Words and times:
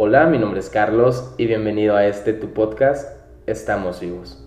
Hola, 0.00 0.28
mi 0.28 0.38
nombre 0.38 0.60
es 0.60 0.70
Carlos 0.70 1.34
y 1.38 1.46
bienvenido 1.46 1.96
a 1.96 2.06
este 2.06 2.32
tu 2.32 2.52
podcast 2.52 3.18
Estamos 3.48 3.98
vivos. 3.98 4.40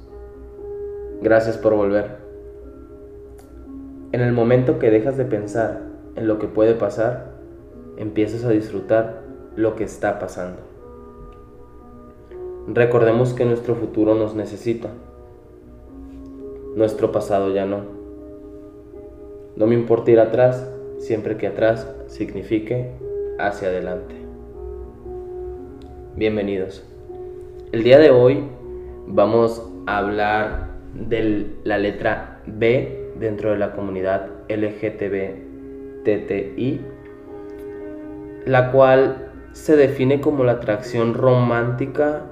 Gracias 1.21 1.57
por 1.57 1.75
volver. 1.75 2.19
En 4.13 4.21
el 4.21 4.31
momento 4.31 4.79
que 4.79 4.89
dejas 4.89 5.17
de 5.17 5.25
pensar 5.25 5.81
en 6.15 6.29
lo 6.29 6.39
que 6.39 6.47
puede 6.47 6.73
pasar, 6.73 7.33
empiezas 7.97 8.45
a 8.45 8.49
disfrutar 8.51 9.23
lo 9.57 9.75
que 9.75 9.83
está 9.83 10.19
pasando. 10.19 10.61
Recordemos 12.69 13.33
que 13.33 13.43
nuestro 13.43 13.75
futuro 13.75 14.15
nos 14.15 14.33
necesita. 14.33 14.87
Nuestro 16.77 17.11
pasado 17.11 17.53
ya 17.53 17.65
no. 17.65 17.81
No 19.57 19.67
me 19.67 19.75
importa 19.75 20.11
ir 20.11 20.21
atrás, 20.21 20.65
siempre 20.97 21.35
que 21.35 21.47
atrás 21.47 21.93
signifique 22.07 22.93
hacia 23.37 23.67
adelante. 23.67 24.20
Bienvenidos. 26.13 26.85
El 27.71 27.83
día 27.83 27.97
de 27.97 28.11
hoy 28.11 28.43
vamos 29.07 29.65
a 29.87 29.99
hablar 29.99 30.71
de 30.93 31.47
la 31.63 31.77
letra 31.77 32.41
B 32.45 33.13
dentro 33.17 33.51
de 33.51 33.57
la 33.57 33.71
comunidad 33.71 34.27
LGTB-TTI, 34.49 36.81
la 38.45 38.73
cual 38.73 39.31
se 39.53 39.77
define 39.77 40.19
como 40.19 40.43
la 40.43 40.51
atracción 40.51 41.13
romántica, 41.13 42.25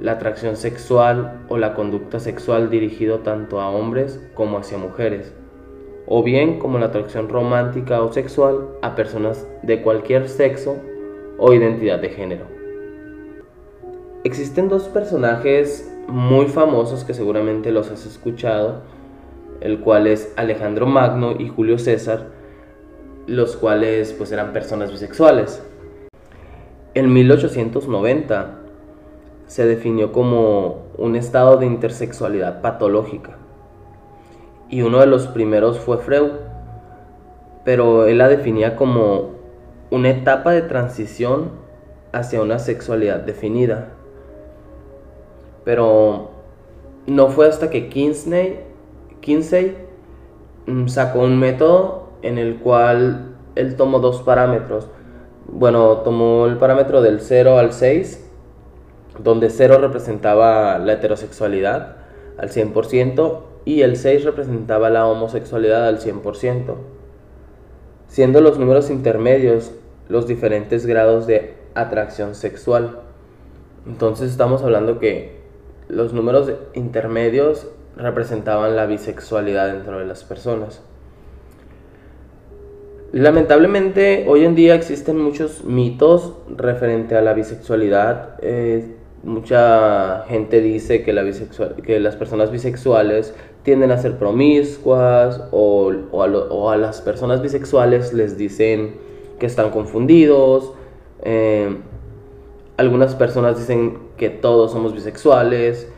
la 0.00 0.10
atracción 0.12 0.56
sexual 0.56 1.44
o 1.48 1.56
la 1.56 1.74
conducta 1.74 2.18
sexual 2.18 2.68
dirigido 2.68 3.20
tanto 3.20 3.60
a 3.60 3.70
hombres 3.70 4.28
como 4.34 4.58
hacia 4.58 4.76
mujeres, 4.76 5.32
o 6.08 6.24
bien 6.24 6.58
como 6.58 6.80
la 6.80 6.86
atracción 6.86 7.28
romántica 7.28 8.02
o 8.02 8.12
sexual 8.12 8.70
a 8.82 8.96
personas 8.96 9.46
de 9.62 9.82
cualquier 9.82 10.28
sexo 10.28 10.78
o 11.38 11.52
identidad 11.52 12.00
de 12.00 12.08
género. 12.08 12.57
Existen 14.28 14.68
dos 14.68 14.88
personajes 14.88 15.90
muy 16.06 16.48
famosos 16.48 17.02
que 17.02 17.14
seguramente 17.14 17.72
los 17.72 17.90
has 17.90 18.04
escuchado, 18.04 18.82
el 19.62 19.80
cual 19.80 20.06
es 20.06 20.34
Alejandro 20.36 20.84
Magno 20.84 21.32
y 21.38 21.48
Julio 21.48 21.78
César, 21.78 22.26
los 23.26 23.56
cuales 23.56 24.12
pues 24.12 24.30
eran 24.30 24.52
personas 24.52 24.92
bisexuales. 24.92 25.62
En 26.92 27.10
1890 27.10 28.58
se 29.46 29.64
definió 29.64 30.12
como 30.12 30.82
un 30.98 31.16
estado 31.16 31.56
de 31.56 31.64
intersexualidad 31.64 32.60
patológica. 32.60 33.38
Y 34.68 34.82
uno 34.82 35.00
de 35.00 35.06
los 35.06 35.26
primeros 35.26 35.78
fue 35.78 35.96
Freud, 35.96 36.32
pero 37.64 38.04
él 38.04 38.18
la 38.18 38.28
definía 38.28 38.76
como 38.76 39.30
una 39.90 40.10
etapa 40.10 40.52
de 40.52 40.60
transición 40.60 41.48
hacia 42.12 42.42
una 42.42 42.58
sexualidad 42.58 43.20
definida 43.20 43.94
pero 45.68 46.30
no 47.06 47.28
fue 47.28 47.46
hasta 47.46 47.68
que 47.68 47.90
Kinsey, 47.90 48.60
Kinsey 49.20 49.76
mm, 50.64 50.86
sacó 50.88 51.18
un 51.18 51.38
método 51.38 52.08
en 52.22 52.38
el 52.38 52.56
cual 52.56 53.36
él 53.54 53.76
tomó 53.76 53.98
dos 53.98 54.22
parámetros. 54.22 54.88
Bueno, 55.46 55.98
tomó 55.98 56.46
el 56.46 56.56
parámetro 56.56 57.02
del 57.02 57.20
0 57.20 57.58
al 57.58 57.74
6, 57.74 58.30
donde 59.22 59.50
0 59.50 59.76
representaba 59.76 60.78
la 60.78 60.94
heterosexualidad 60.94 61.96
al 62.38 62.48
100% 62.48 63.40
y 63.66 63.82
el 63.82 63.98
6 63.98 64.24
representaba 64.24 64.88
la 64.88 65.06
homosexualidad 65.06 65.86
al 65.86 66.00
100%, 66.00 66.76
siendo 68.06 68.40
los 68.40 68.58
números 68.58 68.88
intermedios 68.88 69.72
los 70.08 70.26
diferentes 70.26 70.86
grados 70.86 71.26
de 71.26 71.56
atracción 71.74 72.34
sexual. 72.34 73.00
Entonces 73.86 74.30
estamos 74.30 74.62
hablando 74.62 74.98
que 74.98 75.37
los 75.88 76.12
números 76.12 76.52
intermedios 76.74 77.66
representaban 77.96 78.76
la 78.76 78.86
bisexualidad 78.86 79.72
dentro 79.72 79.98
de 79.98 80.06
las 80.06 80.24
personas. 80.24 80.82
Lamentablemente 83.12 84.26
hoy 84.28 84.44
en 84.44 84.54
día 84.54 84.74
existen 84.74 85.18
muchos 85.18 85.64
mitos 85.64 86.34
referente 86.54 87.16
a 87.16 87.22
la 87.22 87.32
bisexualidad. 87.32 88.34
Eh, 88.42 88.96
mucha 89.22 90.24
gente 90.28 90.60
dice 90.60 91.02
que, 91.02 91.14
la 91.14 91.24
que 91.82 92.00
las 92.00 92.16
personas 92.16 92.50
bisexuales 92.50 93.34
tienden 93.62 93.90
a 93.90 93.98
ser 93.98 94.18
promiscuas 94.18 95.42
o, 95.50 95.92
a, 96.70 96.76
las 96.76 97.00
personas 97.00 97.40
bisexuales 97.40 98.12
les 98.12 98.36
dicen 98.36 98.96
que 99.38 99.46
están 99.46 99.70
confundidos. 99.70 100.74
Eh, 101.22 101.78
algunas 102.78 103.16
personas 103.16 103.58
dicen 103.58 103.98
que 104.16 104.30
todos 104.30 104.70
somos 104.70 104.94
bisexuales, 104.94 105.90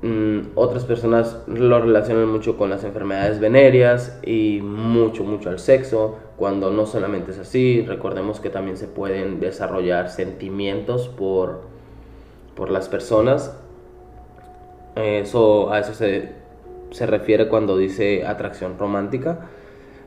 mm, 0.00 0.38
otras 0.54 0.84
personas 0.84 1.42
lo 1.46 1.78
relacionan 1.78 2.26
mucho 2.28 2.56
con 2.56 2.70
las 2.70 2.84
enfermedades 2.84 3.38
venéreas 3.38 4.18
y 4.24 4.60
mucho, 4.62 5.24
mucho 5.24 5.50
al 5.50 5.58
sexo, 5.58 6.16
cuando 6.38 6.70
no 6.70 6.86
solamente 6.86 7.32
es 7.32 7.38
así, 7.38 7.84
recordemos 7.86 8.40
que 8.40 8.48
también 8.48 8.78
se 8.78 8.88
pueden 8.88 9.40
desarrollar 9.40 10.08
sentimientos 10.08 11.08
por, 11.08 11.60
por 12.54 12.70
las 12.70 12.88
personas. 12.88 13.54
Eso, 14.94 15.70
a 15.70 15.80
eso 15.80 15.92
se, 15.92 16.32
se 16.92 17.06
refiere 17.06 17.48
cuando 17.48 17.76
dice 17.76 18.26
atracción 18.26 18.78
romántica. 18.78 19.50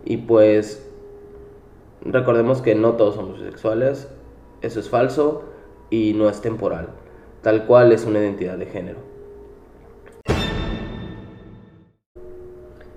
Y 0.06 0.18
pues 0.18 0.90
recordemos 2.02 2.64
que 2.64 2.74
no 2.74 2.94
todos 2.94 3.14
somos 3.14 3.40
bisexuales, 3.40 4.10
eso 4.64 4.80
es 4.80 4.90
falso 4.90 5.44
y 5.90 6.14
no 6.14 6.30
es 6.30 6.42
temporal, 6.42 6.90
tal 7.42 7.66
cual 7.66 7.92
es 7.92 8.06
una 8.06 8.20
identidad 8.20 8.58
de 8.58 8.66
género. 8.66 9.10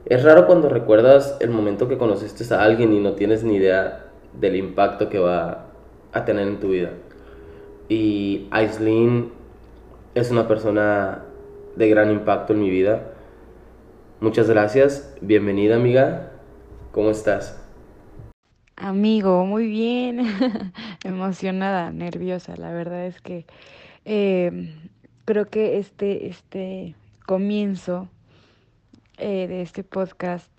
Es 0.04 0.24
raro 0.24 0.46
cuando 0.46 0.68
recuerdas 0.68 1.36
el 1.40 1.50
momento 1.50 1.88
que 1.88 1.96
conociste 1.96 2.52
a 2.54 2.62
alguien 2.62 2.92
y 2.92 3.00
no 3.00 3.12
tienes 3.12 3.44
ni 3.44 3.56
idea 3.56 4.10
del 4.38 4.56
impacto 4.56 5.08
que 5.08 5.18
va 5.18 5.66
a 6.12 6.24
tener 6.24 6.48
en 6.48 6.60
tu 6.60 6.68
vida. 6.68 6.90
Y 7.88 8.48
Aislinn 8.50 9.32
es 10.14 10.30
una 10.30 10.48
persona 10.48 11.24
de 11.76 11.88
gran 11.88 12.10
impacto 12.10 12.52
en 12.52 12.60
mi 12.60 12.70
vida. 12.70 13.12
Muchas 14.20 14.48
gracias, 14.50 15.16
bienvenida 15.20 15.76
amiga, 15.76 16.32
¿cómo 16.92 17.10
estás? 17.10 17.61
Amigo, 18.82 19.46
muy 19.46 19.68
bien, 19.68 20.26
emocionada, 21.04 21.92
nerviosa. 21.92 22.56
La 22.56 22.72
verdad 22.72 23.06
es 23.06 23.20
que 23.20 23.46
em, 24.04 24.74
creo 25.24 25.46
que 25.48 25.78
este, 25.78 26.26
este 26.26 26.96
comienzo 27.24 28.08
eh, 29.18 29.46
de 29.46 29.62
este 29.62 29.84
podcast, 29.84 30.50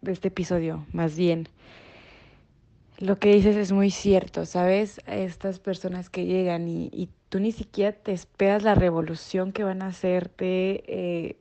de 0.00 0.10
este 0.10 0.26
episodio, 0.26 0.86
más 0.92 1.16
bien, 1.16 1.48
lo 2.98 3.20
que 3.20 3.32
dices 3.32 3.54
es 3.54 3.70
muy 3.70 3.92
cierto, 3.92 4.44
¿sabes? 4.44 5.00
Estas 5.06 5.60
personas 5.60 6.10
que 6.10 6.26
llegan 6.26 6.66
y, 6.66 6.90
y 6.92 7.08
tú 7.28 7.38
ni 7.38 7.52
siquiera 7.52 7.92
te 7.92 8.10
esperas 8.10 8.64
la 8.64 8.74
revolución 8.74 9.52
que 9.52 9.62
van 9.62 9.82
a 9.82 9.86
hacerte. 9.88 10.82
Eh, 10.88 11.36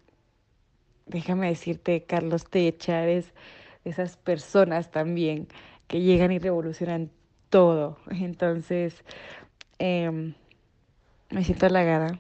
déjame 1.08 1.48
decirte, 1.48 2.04
Carlos 2.04 2.46
Techares, 2.46 3.34
esas 3.86 4.18
personas 4.18 4.92
también 4.92 5.48
que 5.88 6.02
llegan 6.02 6.32
y 6.32 6.40
revolucionan 6.40 7.12
todo. 7.50 7.98
Entonces, 8.12 9.04
em, 9.80 10.34
me 11.30 11.44
siento 11.44 11.66
halagada 11.66 12.18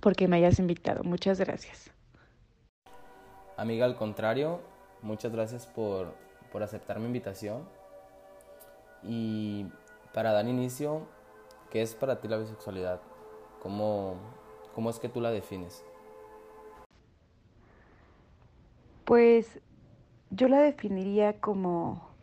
porque 0.00 0.28
me 0.28 0.36
hayas 0.36 0.58
invitado. 0.58 1.04
Muchas 1.04 1.38
gracias. 1.40 1.90
Amiga, 3.56 3.86
al 3.86 3.96
contrario, 3.96 4.60
muchas 5.02 5.32
gracias 5.32 5.66
por, 5.66 6.14
por 6.52 6.62
aceptar 6.62 6.98
mi 6.98 7.06
invitación. 7.06 7.66
Y 9.02 9.66
para 10.12 10.32
dar 10.32 10.46
inicio, 10.46 11.06
¿qué 11.70 11.82
es 11.82 11.94
para 11.94 12.20
ti 12.20 12.28
la 12.28 12.36
bisexualidad? 12.36 13.00
¿Cómo, 13.62 14.16
cómo 14.74 14.90
es 14.90 14.98
que 14.98 15.08
tú 15.08 15.20
la 15.20 15.30
defines? 15.30 15.84
Pues 19.04 19.60
yo 20.30 20.48
la 20.48 20.58
definiría 20.58 21.40
como 21.40 22.15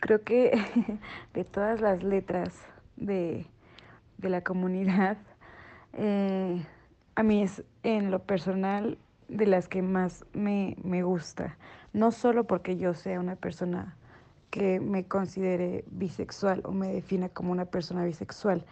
creo 0.00 0.22
que 0.22 0.52
de 1.34 1.44
todas 1.44 1.80
las 1.80 2.02
letras 2.02 2.54
de, 2.96 3.46
la 4.18 4.42
comunidad, 4.42 5.16
eh, 5.92 6.64
a 7.14 7.22
mí 7.22 7.42
es 7.42 7.62
en 7.82 8.10
lo 8.10 8.20
personal 8.20 8.98
de 9.28 9.46
las 9.46 9.68
que 9.68 9.82
más 9.82 10.24
me, 10.32 10.76
me 10.82 11.02
gusta. 11.02 11.56
No 11.92 12.10
solo 12.10 12.44
porque 12.44 12.76
yo 12.76 12.94
sea 12.94 13.20
una 13.20 13.36
persona 13.36 13.96
que 14.50 14.80
me 14.80 15.04
considere 15.04 15.84
bisexual 15.90 16.62
o 16.64 16.72
me 16.72 16.88
defina 16.88 17.28
como 17.28 17.52
una 17.52 17.66
persona 17.66 18.04
bisexual, 18.04 18.64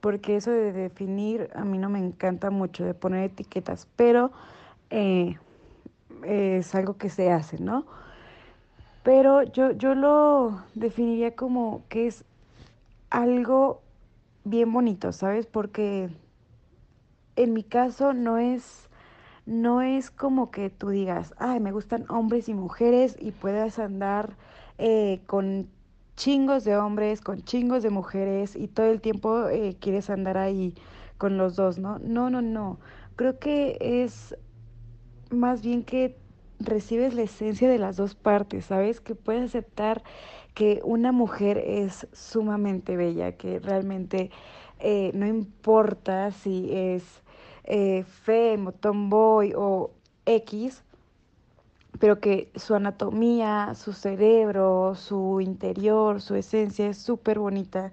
porque 0.00 0.36
eso 0.36 0.50
de 0.50 0.72
definir 0.72 1.50
a 1.54 1.64
mí 1.64 1.78
no 1.78 1.88
me 1.88 1.98
encanta 1.98 2.50
mucho, 2.50 2.84
de 2.84 2.94
poner 2.94 3.24
etiquetas, 3.24 3.88
pero 3.96 4.32
eh, 4.90 5.36
es 6.22 6.74
algo 6.74 6.96
que 6.96 7.08
se 7.08 7.32
hace, 7.32 7.58
¿no? 7.58 7.84
Pero 9.04 9.42
yo, 9.42 9.72
yo 9.72 9.94
lo 9.94 10.64
definiría 10.74 11.36
como 11.36 11.82
que 11.90 12.06
es 12.06 12.24
algo 13.10 13.82
bien 14.44 14.72
bonito, 14.72 15.12
¿sabes? 15.12 15.46
Porque 15.46 16.08
en 17.36 17.52
mi 17.52 17.64
caso 17.64 18.14
no 18.14 18.38
es, 18.38 18.88
no 19.44 19.82
es 19.82 20.10
como 20.10 20.50
que 20.50 20.70
tú 20.70 20.88
digas, 20.88 21.34
ay, 21.36 21.60
me 21.60 21.70
gustan 21.70 22.06
hombres 22.08 22.48
y 22.48 22.54
mujeres 22.54 23.14
y 23.20 23.32
puedas 23.32 23.78
andar 23.78 24.36
eh, 24.78 25.20
con 25.26 25.68
chingos 26.16 26.64
de 26.64 26.78
hombres, 26.78 27.20
con 27.20 27.42
chingos 27.42 27.82
de 27.82 27.90
mujeres 27.90 28.56
y 28.56 28.68
todo 28.68 28.86
el 28.86 29.02
tiempo 29.02 29.48
eh, 29.48 29.76
quieres 29.80 30.08
andar 30.08 30.38
ahí 30.38 30.74
con 31.18 31.36
los 31.36 31.56
dos, 31.56 31.78
¿no? 31.78 31.98
No, 31.98 32.30
no, 32.30 32.40
no. 32.40 32.78
Creo 33.16 33.38
que 33.38 33.76
es 33.80 34.34
más 35.30 35.60
bien 35.60 35.84
que 35.84 36.16
recibes 36.60 37.14
la 37.14 37.22
esencia 37.22 37.68
de 37.68 37.78
las 37.78 37.96
dos 37.96 38.14
partes, 38.14 38.66
¿sabes? 38.66 39.00
Que 39.00 39.14
puedes 39.14 39.44
aceptar 39.44 40.02
que 40.54 40.80
una 40.84 41.12
mujer 41.12 41.58
es 41.58 42.06
sumamente 42.12 42.96
bella, 42.96 43.32
que 43.32 43.58
realmente 43.58 44.30
eh, 44.78 45.10
no 45.14 45.26
importa 45.26 46.30
si 46.30 46.68
es 46.72 47.22
eh, 47.64 48.04
femo, 48.04 48.72
tomboy 48.72 49.52
o 49.56 49.90
X, 50.26 50.84
pero 51.98 52.20
que 52.20 52.50
su 52.56 52.74
anatomía, 52.74 53.74
su 53.74 53.92
cerebro, 53.92 54.94
su 54.94 55.40
interior, 55.40 56.20
su 56.20 56.34
esencia 56.34 56.88
es 56.88 56.98
súper 56.98 57.38
bonita 57.38 57.92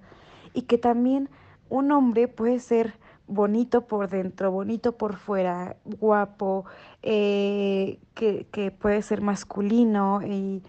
y 0.54 0.62
que 0.62 0.78
también 0.78 1.28
un 1.68 1.92
hombre 1.92 2.28
puede 2.28 2.58
ser 2.58 2.94
bonito 3.32 3.86
por 3.86 4.08
dentro, 4.08 4.50
bonito 4.50 4.96
por 4.96 5.16
fuera, 5.16 5.76
guapo, 5.84 6.66
eh, 7.02 7.98
que, 8.14 8.46
que, 8.52 8.70
puede 8.70 9.02
ser 9.02 9.22
masculino 9.22 10.20
y, 10.22 10.62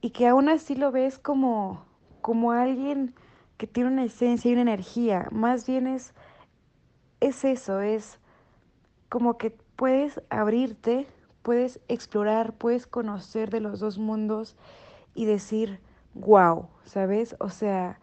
y, 0.00 0.10
que 0.10 0.28
aún 0.28 0.48
así 0.48 0.74
lo 0.74 0.92
ves 0.92 1.18
como, 1.18 1.84
como 2.20 2.52
alguien 2.52 3.14
que 3.56 3.66
tiene 3.66 3.90
una 3.90 4.04
esencia 4.04 4.50
y 4.50 4.52
una 4.52 4.62
energía. 4.62 5.28
Más 5.30 5.66
bien 5.66 5.86
es, 5.86 6.14
es 7.20 7.44
eso, 7.44 7.80
es 7.80 8.18
como 9.08 9.38
que 9.38 9.50
puedes 9.76 10.20
abrirte, 10.30 11.06
puedes 11.42 11.80
explorar, 11.88 12.52
puedes 12.52 12.86
conocer 12.86 13.50
de 13.50 13.60
los 13.60 13.80
dos 13.80 13.98
mundos 13.98 14.56
y 15.14 15.24
decir, 15.24 15.80
wow, 16.14 16.68
¿sabes? 16.84 17.34
O 17.40 17.48
sea, 17.48 17.98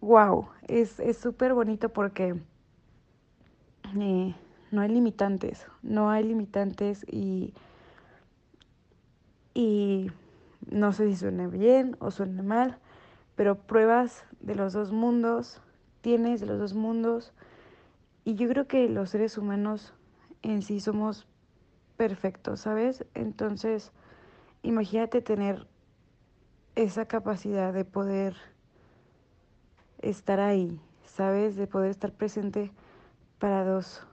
wow, 0.00 0.48
es 0.66 0.98
súper 1.18 1.52
bonito 1.52 1.90
porque 1.90 2.34
eh, 4.00 4.34
no 4.70 4.80
hay 4.80 4.88
limitantes, 4.88 5.66
no 5.82 6.10
hay 6.10 6.24
limitantes 6.24 7.04
y, 7.08 7.54
y 9.54 10.10
no 10.68 10.92
sé 10.92 11.08
si 11.08 11.16
suena 11.16 11.46
bien 11.46 11.96
o 12.00 12.10
suena 12.10 12.42
mal, 12.42 12.78
pero 13.36 13.56
pruebas 13.56 14.24
de 14.40 14.54
los 14.54 14.72
dos 14.72 14.92
mundos, 14.92 15.60
tienes 16.00 16.42
los 16.42 16.58
dos 16.58 16.74
mundos 16.74 17.32
y 18.24 18.34
yo 18.34 18.48
creo 18.48 18.66
que 18.66 18.88
los 18.88 19.10
seres 19.10 19.38
humanos 19.38 19.92
en 20.42 20.62
sí 20.62 20.80
somos 20.80 21.26
perfectos, 21.96 22.60
¿sabes? 22.60 23.04
Entonces, 23.14 23.92
imagínate 24.62 25.22
tener 25.22 25.66
esa 26.74 27.06
capacidad 27.06 27.72
de 27.72 27.84
poder 27.84 28.36
estar 30.02 30.40
ahí, 30.40 30.80
¿sabes? 31.04 31.56
De 31.56 31.66
poder 31.66 31.90
estar 31.90 32.12
presente 32.12 32.70
para 33.38 33.64
dos, 33.64 34.06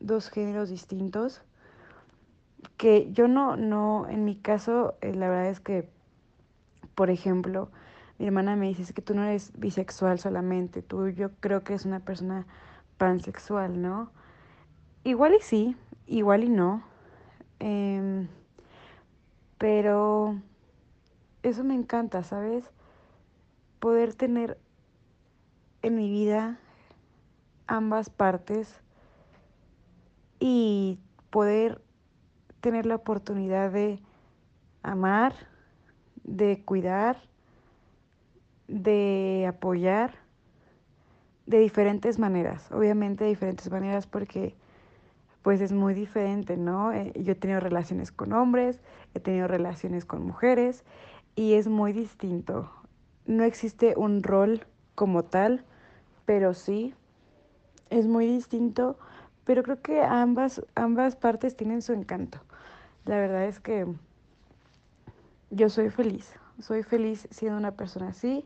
dos 0.00 0.30
géneros 0.30 0.70
distintos. 0.70 1.42
Que 2.76 3.10
yo 3.12 3.28
no, 3.28 3.56
no, 3.56 4.06
en 4.08 4.24
mi 4.24 4.36
caso, 4.36 4.96
eh, 5.00 5.14
la 5.14 5.28
verdad 5.28 5.50
es 5.50 5.60
que, 5.60 5.88
por 6.94 7.10
ejemplo, 7.10 7.70
mi 8.18 8.26
hermana 8.26 8.56
me 8.56 8.68
dice, 8.68 8.92
que 8.92 9.02
tú 9.02 9.14
no 9.14 9.24
eres 9.24 9.52
bisexual 9.56 10.18
solamente, 10.18 10.82
tú 10.82 11.08
yo 11.08 11.30
creo 11.40 11.62
que 11.62 11.74
es 11.74 11.84
una 11.84 12.00
persona 12.00 12.46
pansexual, 12.96 13.80
¿no? 13.80 14.10
Igual 15.04 15.34
y 15.34 15.40
sí, 15.40 15.76
igual 16.06 16.44
y 16.44 16.48
no. 16.48 16.82
Em, 17.60 18.28
pero 19.56 20.36
eso 21.42 21.64
me 21.64 21.74
encanta, 21.74 22.24
¿sabes? 22.24 22.64
Poder 23.80 24.14
tener 24.14 24.58
en 25.82 25.96
mi 25.96 26.10
vida 26.10 26.58
ambas 27.68 28.10
partes 28.10 28.80
y 30.40 30.98
poder 31.30 31.80
tener 32.60 32.86
la 32.86 32.96
oportunidad 32.96 33.70
de 33.70 34.00
amar, 34.82 35.34
de 36.24 36.64
cuidar, 36.64 37.22
de 38.66 39.46
apoyar 39.48 40.14
de 41.46 41.58
diferentes 41.58 42.18
maneras, 42.18 42.70
obviamente 42.72 43.24
de 43.24 43.30
diferentes 43.30 43.70
maneras 43.70 44.06
porque 44.06 44.54
pues 45.42 45.60
es 45.62 45.72
muy 45.72 45.94
diferente, 45.94 46.58
¿no? 46.58 46.92
Eh, 46.92 47.12
yo 47.14 47.32
he 47.32 47.34
tenido 47.34 47.60
relaciones 47.60 48.12
con 48.12 48.34
hombres, 48.34 48.80
he 49.14 49.20
tenido 49.20 49.48
relaciones 49.48 50.04
con 50.04 50.22
mujeres 50.22 50.84
y 51.36 51.54
es 51.54 51.68
muy 51.68 51.92
distinto. 51.92 52.70
No 53.24 53.44
existe 53.44 53.94
un 53.96 54.22
rol 54.22 54.66
como 54.94 55.24
tal, 55.24 55.64
pero 56.26 56.52
sí 56.52 56.94
es 57.90 58.06
muy 58.06 58.26
distinto, 58.26 58.98
pero 59.44 59.62
creo 59.62 59.80
que 59.80 60.02
ambas, 60.02 60.62
ambas 60.74 61.16
partes 61.16 61.56
tienen 61.56 61.82
su 61.82 61.92
encanto. 61.92 62.38
La 63.04 63.16
verdad 63.16 63.44
es 63.46 63.60
que 63.60 63.86
yo 65.50 65.68
soy 65.70 65.90
feliz, 65.90 66.34
soy 66.60 66.82
feliz 66.82 67.26
siendo 67.30 67.58
una 67.58 67.72
persona 67.72 68.08
así, 68.08 68.44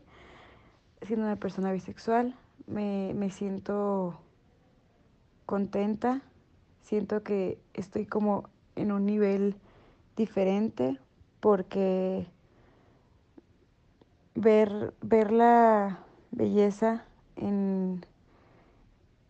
siendo 1.01 1.25
una 1.25 1.35
persona 1.35 1.71
bisexual, 1.71 2.35
me, 2.67 3.13
me 3.13 3.29
siento 3.29 4.19
contenta, 5.45 6.21
siento 6.81 7.23
que 7.23 7.59
estoy 7.73 8.05
como 8.05 8.49
en 8.75 8.91
un 8.91 9.05
nivel 9.05 9.55
diferente 10.15 10.99
porque 11.39 12.25
ver, 14.35 14.93
ver 15.01 15.31
la 15.31 15.99
belleza 16.31 17.05
en 17.35 18.05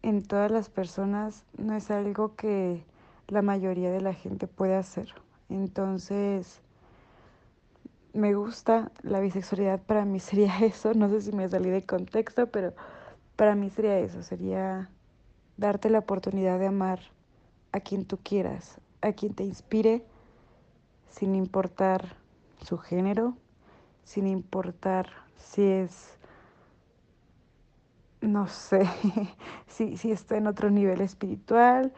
en 0.03 0.21
todas 0.21 0.51
las 0.51 0.69
personas 0.69 1.43
no 1.57 1.75
es 1.75 1.89
algo 1.89 2.35
que 2.35 2.83
la 3.27 3.41
mayoría 3.41 3.89
de 3.89 4.01
la 4.01 4.13
gente 4.13 4.47
puede 4.47 4.75
hacer. 4.75 5.13
Entonces, 5.49 6.61
me 8.13 8.35
gusta 8.35 8.91
la 9.01 9.21
bisexualidad, 9.21 9.81
para 9.81 10.05
mí 10.05 10.19
sería 10.19 10.59
eso, 10.61 10.93
no 10.93 11.09
sé 11.09 11.21
si 11.21 11.31
me 11.31 11.49
salí 11.49 11.69
de 11.69 11.85
contexto, 11.85 12.47
pero 12.47 12.73
para 13.35 13.55
mí 13.55 13.69
sería 13.69 13.97
eso, 13.99 14.21
sería 14.21 14.89
darte 15.57 15.89
la 15.89 15.99
oportunidad 15.99 16.59
de 16.59 16.67
amar 16.67 16.99
a 17.71 17.79
quien 17.79 18.05
tú 18.05 18.19
quieras, 18.21 18.79
a 19.01 19.13
quien 19.13 19.33
te 19.33 19.43
inspire, 19.43 20.05
sin 21.09 21.33
importar 21.35 22.17
su 22.61 22.77
género, 22.77 23.35
sin 24.03 24.27
importar 24.27 25.09
si 25.37 25.63
es 25.63 26.17
no 28.23 28.47
sé 28.47 28.87
si, 29.67 29.97
si 29.97 30.11
está 30.11 30.37
en 30.37 30.47
otro 30.47 30.69
nivel 30.69 31.01
espiritual, 31.01 31.91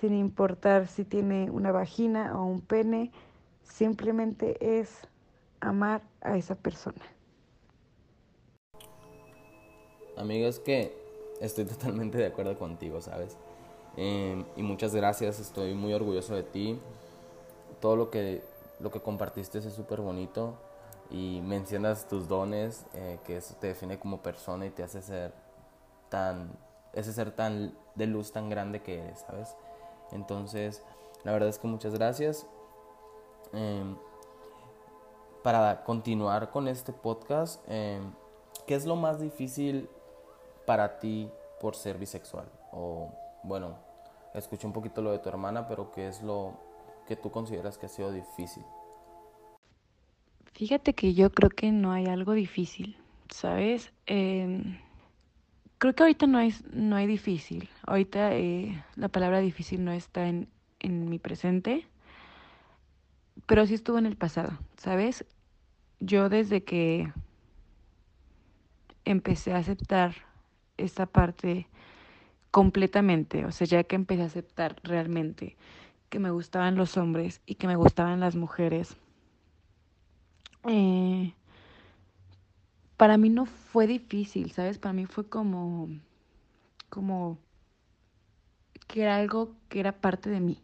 sin 0.00 0.14
importar 0.14 0.86
si 0.86 1.04
tiene 1.04 1.50
una 1.50 1.72
vagina 1.72 2.38
o 2.38 2.44
un 2.44 2.60
pene, 2.60 3.10
simplemente 3.62 4.80
es 4.80 5.08
amar 5.60 6.02
a 6.20 6.36
esa 6.36 6.54
persona. 6.54 7.02
Amigo, 10.16 10.46
es 10.46 10.58
que 10.58 10.94
estoy 11.40 11.64
totalmente 11.66 12.18
de 12.18 12.26
acuerdo 12.26 12.58
contigo, 12.58 13.00
¿sabes? 13.00 13.36
Em, 13.96 14.44
y 14.56 14.62
muchas 14.62 14.94
gracias, 14.94 15.40
estoy 15.40 15.74
muy 15.74 15.92
orgulloso 15.92 16.34
de 16.34 16.42
ti. 16.42 16.78
Todo 17.80 17.96
lo 17.96 18.10
que, 18.10 18.42
lo 18.80 18.90
que 18.90 19.00
compartiste 19.00 19.58
es 19.58 19.72
súper 19.72 20.00
bonito 20.00 20.54
y 21.10 21.40
mencionas 21.42 22.08
tus 22.08 22.28
dones, 22.28 22.86
eh, 22.94 23.18
que 23.26 23.36
eso 23.36 23.54
te 23.60 23.68
define 23.68 23.98
como 23.98 24.22
persona 24.22 24.66
y 24.66 24.70
te 24.70 24.82
hace 24.82 25.02
ser 25.02 25.32
tan, 26.12 26.52
ese 26.92 27.10
ser 27.14 27.30
tan 27.30 27.72
de 27.94 28.06
luz 28.06 28.32
tan 28.32 28.50
grande 28.50 28.82
que 28.82 28.98
eres, 28.98 29.20
¿sabes? 29.20 29.56
Entonces, 30.12 30.84
la 31.24 31.32
verdad 31.32 31.48
es 31.48 31.58
que 31.58 31.66
muchas 31.66 31.94
gracias. 31.94 32.46
Em, 33.54 33.96
para 35.42 35.84
continuar 35.84 36.50
con 36.50 36.68
este 36.68 36.92
podcast, 36.92 37.64
em, 37.66 38.12
¿qué 38.66 38.74
es 38.74 38.84
lo 38.84 38.94
más 38.94 39.20
difícil 39.20 39.88
para 40.66 40.98
ti 40.98 41.30
por 41.60 41.74
ser 41.76 41.96
bisexual? 41.96 42.46
O, 42.72 43.08
bueno, 43.42 43.78
escuché 44.34 44.66
un 44.66 44.74
poquito 44.74 45.00
lo 45.00 45.12
de 45.12 45.18
tu 45.18 45.30
hermana, 45.30 45.66
pero 45.66 45.92
¿qué 45.92 46.08
es 46.08 46.22
lo 46.22 46.52
que 47.06 47.16
tú 47.16 47.30
consideras 47.30 47.78
que 47.78 47.86
ha 47.86 47.88
sido 47.88 48.12
difícil? 48.12 48.64
Fíjate 50.52 50.92
que 50.92 51.14
yo 51.14 51.30
creo 51.30 51.48
que 51.48 51.72
no 51.72 51.90
hay 51.90 52.06
algo 52.06 52.32
difícil, 52.32 52.98
¿sabes? 53.30 53.92
Eh, 54.06 54.78
Creo 55.82 55.96
que 55.96 56.04
ahorita 56.04 56.28
no 56.28 56.38
hay, 56.38 56.54
no 56.72 56.94
hay 56.94 57.08
difícil. 57.08 57.68
Ahorita 57.84 58.36
eh, 58.36 58.84
la 58.94 59.08
palabra 59.08 59.40
difícil 59.40 59.84
no 59.84 59.90
está 59.90 60.28
en, 60.28 60.48
en 60.78 61.08
mi 61.10 61.18
presente, 61.18 61.88
pero 63.46 63.66
sí 63.66 63.74
estuvo 63.74 63.98
en 63.98 64.06
el 64.06 64.14
pasado, 64.14 64.56
¿sabes? 64.76 65.24
Yo 65.98 66.28
desde 66.28 66.62
que 66.62 67.12
empecé 69.04 69.54
a 69.54 69.56
aceptar 69.56 70.14
esta 70.76 71.06
parte 71.06 71.66
completamente, 72.52 73.44
o 73.44 73.50
sea, 73.50 73.66
ya 73.66 73.82
que 73.82 73.96
empecé 73.96 74.22
a 74.22 74.26
aceptar 74.26 74.76
realmente 74.84 75.56
que 76.10 76.20
me 76.20 76.30
gustaban 76.30 76.76
los 76.76 76.96
hombres 76.96 77.40
y 77.44 77.56
que 77.56 77.66
me 77.66 77.74
gustaban 77.74 78.20
las 78.20 78.36
mujeres, 78.36 78.96
eh, 80.68 81.34
para 82.96 83.16
mí 83.16 83.30
no 83.30 83.46
fue 83.46 83.86
difícil, 83.86 84.52
¿sabes? 84.52 84.78
Para 84.78 84.92
mí 84.92 85.06
fue 85.06 85.28
como, 85.28 85.88
como 86.88 87.38
que 88.86 89.02
era 89.02 89.16
algo 89.16 89.54
que 89.68 89.80
era 89.80 89.92
parte 89.92 90.30
de 90.30 90.40
mí. 90.40 90.58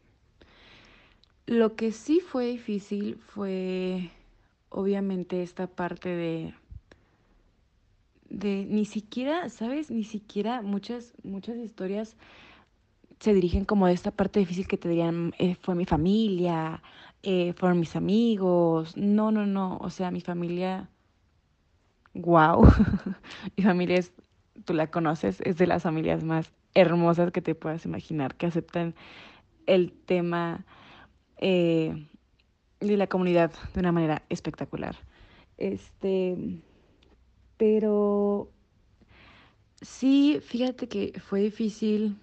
Lo 1.46 1.76
que 1.76 1.92
sí 1.92 2.20
fue 2.20 2.46
difícil 2.46 3.16
fue 3.16 4.10
obviamente 4.68 5.42
esta 5.42 5.66
parte 5.66 6.10
de 6.10 6.54
de 8.28 8.66
ni 8.68 8.84
siquiera, 8.84 9.48
¿sabes? 9.48 9.90
Ni 9.90 10.04
siquiera 10.04 10.60
muchas 10.62 11.14
muchas 11.22 11.56
historias 11.56 12.16
se 13.20 13.34
dirigen 13.34 13.64
como 13.64 13.86
de 13.86 13.94
esta 13.94 14.10
parte 14.10 14.40
difícil 14.40 14.68
que 14.68 14.76
te 14.78 14.88
dirían 14.88 15.34
eh, 15.38 15.56
fue 15.56 15.74
mi 15.74 15.84
familia, 15.86 16.82
eh, 17.22 17.52
fueron 17.54 17.80
mis 17.80 17.96
amigos. 17.96 18.96
No, 18.96 19.32
no, 19.32 19.46
no, 19.46 19.78
o 19.78 19.90
sea, 19.90 20.10
mi 20.10 20.20
familia 20.20 20.88
wow. 22.18 22.66
mi 23.56 23.62
familia 23.64 23.98
es 23.98 24.12
tú 24.64 24.74
la 24.74 24.90
conoces, 24.90 25.40
es 25.42 25.56
de 25.56 25.66
las 25.66 25.82
familias 25.82 26.24
más 26.24 26.52
hermosas 26.74 27.32
que 27.32 27.42
te 27.42 27.54
puedas 27.54 27.84
imaginar, 27.84 28.34
que 28.36 28.46
aceptan 28.46 28.94
el 29.66 29.92
tema 29.92 30.64
eh, 31.38 32.08
de 32.80 32.96
la 32.96 33.06
comunidad 33.06 33.52
de 33.74 33.80
una 33.80 33.92
manera 33.92 34.22
espectacular. 34.28 34.96
Este, 35.56 36.36
pero 37.56 38.50
sí, 39.80 40.40
fíjate 40.42 40.88
que 40.88 41.20
fue 41.20 41.40
difícil, 41.40 42.16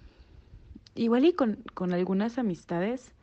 igual 0.96 1.26
y 1.26 1.34
con, 1.34 1.64
con 1.74 1.94
algunas 1.94 2.38
amistades, 2.38 3.14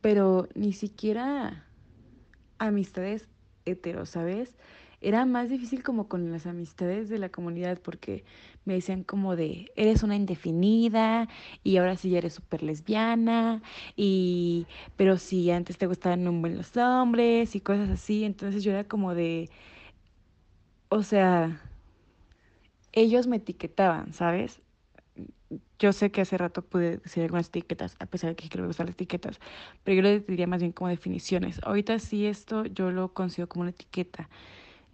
pero 0.00 0.48
ni 0.54 0.72
siquiera 0.72 1.66
amistades 2.58 3.28
heteros, 3.64 4.10
¿sabes? 4.10 4.54
Era 5.00 5.24
más 5.26 5.48
difícil 5.50 5.82
como 5.82 6.08
con 6.08 6.32
las 6.32 6.46
amistades 6.46 7.08
de 7.08 7.18
la 7.18 7.28
comunidad 7.28 7.80
porque 7.80 8.24
me 8.64 8.74
decían 8.74 9.04
como 9.04 9.36
de, 9.36 9.70
eres 9.76 10.02
una 10.02 10.16
indefinida 10.16 11.28
y 11.62 11.76
ahora 11.76 11.96
sí 11.96 12.10
ya 12.10 12.18
eres 12.18 12.34
súper 12.34 12.62
lesbiana 12.62 13.62
y, 13.96 14.66
pero 14.96 15.18
si 15.18 15.50
antes 15.50 15.78
te 15.78 15.86
gustaban 15.86 16.26
un 16.28 16.40
buen 16.42 16.56
los 16.56 16.76
hombres 16.76 17.54
y 17.54 17.60
cosas 17.60 17.90
así, 17.90 18.24
entonces 18.24 18.64
yo 18.64 18.72
era 18.72 18.84
como 18.84 19.14
de, 19.14 19.50
o 20.88 21.02
sea, 21.02 21.60
ellos 22.92 23.26
me 23.26 23.36
etiquetaban, 23.36 24.12
¿sabes? 24.12 24.62
Yo 25.78 25.92
sé 25.92 26.10
que 26.10 26.22
hace 26.22 26.38
rato 26.38 26.62
pude 26.62 26.98
decir 26.98 27.22
algunas 27.22 27.48
etiquetas, 27.48 27.96
a 28.00 28.06
pesar 28.06 28.30
de 28.30 28.36
que 28.36 28.48
creo 28.48 28.64
que 28.64 28.68
gustan 28.68 28.86
las 28.86 28.94
etiquetas, 28.94 29.38
pero 29.84 29.96
yo 29.96 30.02
lo 30.02 30.20
diría 30.20 30.46
más 30.46 30.60
bien 30.60 30.72
como 30.72 30.88
definiciones. 30.88 31.60
Ahorita 31.62 31.98
sí 31.98 32.26
esto 32.26 32.64
yo 32.64 32.90
lo 32.90 33.12
considero 33.12 33.48
como 33.48 33.62
una 33.62 33.70
etiqueta 33.70 34.28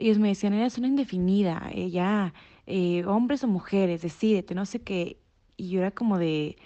ellos 0.03 0.19
me 0.19 0.29
decían, 0.29 0.53
eres 0.53 0.79
una 0.79 0.89
indefinida, 0.89 1.71
eh, 1.73 1.91
ya, 1.91 2.35
eh, 2.67 3.05
hombres 3.07 3.45
o 3.45 3.49
mujeres, 3.49 4.03
decídete, 4.03 4.55
no 4.55 4.67
sé 4.67 4.81
qué. 4.81 5.19
Y 5.57 5.71
yo 5.71 5.81
era 5.81 5.91
como 5.93 6.19
de, 6.19 6.57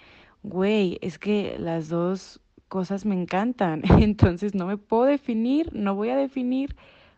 güey, 0.43 0.97
es 1.01 1.19
que 1.19 1.57
las 1.59 1.89
dos 1.89 2.41
cosas 2.67 3.05
me 3.05 3.15
encantan, 3.19 3.83
entonces 4.01 4.55
no 4.55 4.65
me 4.65 4.77
puedo 4.77 5.03
definir, 5.03 5.71
no 5.73 5.95
voy 5.95 6.09
a 6.09 6.17
definir, 6.17 6.75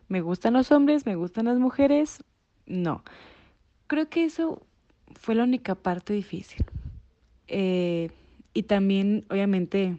me 0.08 0.20
gustan 0.20 0.54
los 0.54 0.70
hombres, 0.72 1.06
me 1.06 1.16
gustan 1.16 1.46
las 1.46 1.58
mujeres, 1.58 2.22
no. 2.66 3.02
Creo 3.86 4.08
que 4.08 4.24
eso 4.24 4.62
fue 5.14 5.34
la 5.34 5.44
única 5.44 5.74
parte 5.74 6.12
difícil. 6.12 6.64
Eh, 7.48 8.10
y 8.54 8.64
también, 8.64 9.24
obviamente, 9.30 9.98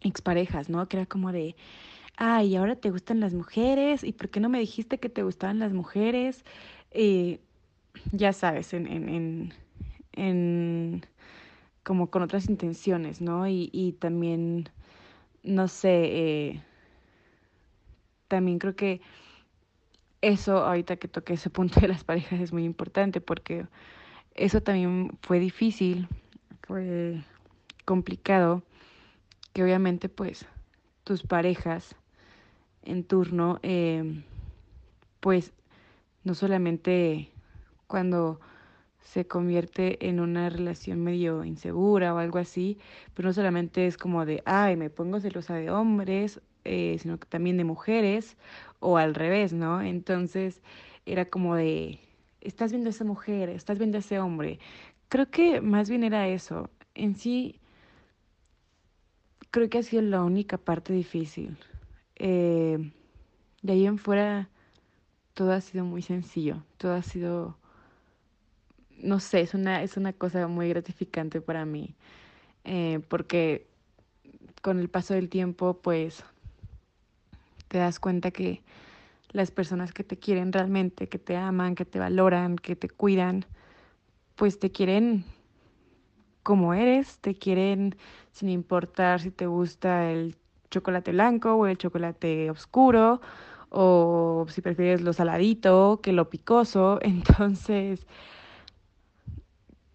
exparejas, 0.00 0.68
¿no? 0.68 0.88
Que 0.88 0.98
era 0.98 1.06
como 1.06 1.32
de, 1.32 1.56
ay, 2.16 2.56
ahora 2.56 2.76
te 2.76 2.90
gustan 2.90 3.20
las 3.20 3.34
mujeres, 3.34 4.04
¿y 4.04 4.12
por 4.12 4.30
qué 4.30 4.40
no 4.40 4.48
me 4.48 4.58
dijiste 4.60 4.98
que 4.98 5.08
te 5.08 5.22
gustaban 5.22 5.58
las 5.58 5.72
mujeres? 5.72 6.44
Eh, 6.90 7.40
ya 8.12 8.32
sabes, 8.32 8.72
en, 8.74 8.86
en, 8.86 9.08
en, 9.08 9.54
en, 10.12 11.06
como 11.82 12.10
con 12.10 12.22
otras 12.22 12.48
intenciones, 12.48 13.20
¿no? 13.20 13.48
Y, 13.48 13.70
y 13.72 13.92
también, 13.92 14.68
no 15.42 15.68
sé, 15.68 15.90
eh, 16.04 16.62
también 18.28 18.58
creo 18.58 18.76
que 18.76 19.00
eso, 20.20 20.58
ahorita 20.58 20.96
que 20.96 21.08
toqué 21.08 21.34
ese 21.34 21.50
punto 21.50 21.80
de 21.80 21.88
las 21.88 22.04
parejas, 22.04 22.40
es 22.40 22.52
muy 22.52 22.64
importante 22.64 23.20
porque 23.20 23.66
eso 24.34 24.60
también 24.62 25.18
fue 25.22 25.38
difícil, 25.38 26.08
fue 26.62 27.22
complicado, 27.84 28.62
que 29.52 29.62
obviamente 29.62 30.08
pues 30.08 30.46
tus 31.04 31.22
parejas 31.22 31.96
en 32.86 33.04
turno, 33.04 33.58
eh, 33.62 34.22
pues 35.20 35.52
no 36.24 36.34
solamente 36.34 37.30
cuando 37.86 38.40
se 39.00 39.26
convierte 39.26 40.08
en 40.08 40.20
una 40.20 40.50
relación 40.50 41.02
medio 41.02 41.44
insegura 41.44 42.14
o 42.14 42.18
algo 42.18 42.38
así, 42.38 42.78
pero 43.14 43.28
no 43.28 43.32
solamente 43.32 43.86
es 43.86 43.96
como 43.96 44.26
de, 44.26 44.42
ay, 44.44 44.76
me 44.76 44.90
pongo 44.90 45.20
celosa 45.20 45.54
de 45.54 45.70
hombres, 45.70 46.40
eh, 46.64 46.96
sino 47.00 47.18
que 47.18 47.26
también 47.26 47.56
de 47.56 47.64
mujeres, 47.64 48.36
o 48.80 48.98
al 48.98 49.14
revés, 49.14 49.52
¿no? 49.52 49.80
Entonces 49.80 50.62
era 51.06 51.26
como 51.26 51.54
de, 51.54 52.00
estás 52.40 52.72
viendo 52.72 52.88
a 52.88 52.90
esa 52.90 53.04
mujer, 53.04 53.48
estás 53.48 53.78
viendo 53.78 53.98
a 53.98 54.00
ese 54.00 54.18
hombre. 54.18 54.58
Creo 55.08 55.30
que 55.30 55.60
más 55.60 55.88
bien 55.88 56.02
era 56.02 56.28
eso. 56.28 56.68
En 56.94 57.14
sí, 57.14 57.60
creo 59.50 59.68
que 59.70 59.78
ha 59.78 59.82
sido 59.82 60.02
la 60.02 60.22
única 60.24 60.58
parte 60.58 60.92
difícil. 60.92 61.56
Eh, 62.16 62.92
de 63.62 63.72
ahí 63.72 63.86
en 63.86 63.98
fuera, 63.98 64.48
todo 65.34 65.52
ha 65.52 65.60
sido 65.60 65.84
muy 65.84 66.02
sencillo, 66.02 66.62
todo 66.78 66.94
ha 66.94 67.02
sido, 67.02 67.56
no 68.98 69.20
sé, 69.20 69.40
es 69.40 69.54
una, 69.54 69.82
es 69.82 69.96
una 69.96 70.12
cosa 70.12 70.48
muy 70.48 70.68
gratificante 70.68 71.40
para 71.40 71.64
mí, 71.64 71.94
eh, 72.64 73.00
porque 73.08 73.66
con 74.62 74.78
el 74.78 74.88
paso 74.88 75.14
del 75.14 75.28
tiempo, 75.28 75.78
pues, 75.82 76.24
te 77.68 77.78
das 77.78 78.00
cuenta 78.00 78.30
que 78.30 78.62
las 79.32 79.50
personas 79.50 79.92
que 79.92 80.04
te 80.04 80.16
quieren 80.16 80.52
realmente, 80.52 81.08
que 81.08 81.18
te 81.18 81.36
aman, 81.36 81.74
que 81.74 81.84
te 81.84 81.98
valoran, 81.98 82.56
que 82.56 82.76
te 82.76 82.88
cuidan, 82.88 83.44
pues 84.36 84.58
te 84.58 84.70
quieren 84.70 85.24
como 86.42 86.74
eres, 86.74 87.18
te 87.18 87.34
quieren 87.34 87.96
sin 88.30 88.48
importar 88.48 89.20
si 89.20 89.30
te 89.30 89.46
gusta 89.46 90.10
el 90.10 90.36
chocolate 90.70 91.12
blanco 91.12 91.54
o 91.54 91.66
el 91.66 91.78
chocolate 91.78 92.50
oscuro 92.50 93.20
o 93.70 94.46
si 94.48 94.60
prefieres 94.60 95.02
lo 95.02 95.12
saladito 95.12 96.00
que 96.02 96.12
lo 96.12 96.30
picoso. 96.30 96.98
Entonces, 97.02 98.06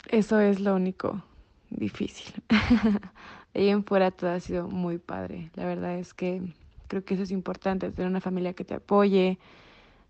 eso 0.10 0.40
es 0.40 0.60
lo 0.60 0.76
único 0.76 1.24
difícil. 1.70 2.34
Ahí 3.54 3.70
en 3.70 3.84
fuera 3.84 4.12
todo 4.12 4.32
ha 4.32 4.40
sido 4.40 4.68
muy 4.68 4.98
padre. 4.98 5.52
La 5.56 5.66
verdad 5.66 5.98
es 5.98 6.14
que 6.14 6.42
creo 6.88 7.04
que 7.04 7.14
eso 7.14 7.24
es 7.24 7.32
importante, 7.32 7.92
tener 7.92 8.10
una 8.10 8.22
familia 8.22 8.54
que 8.54 8.66
te 8.66 8.74
apoye, 8.74 9.40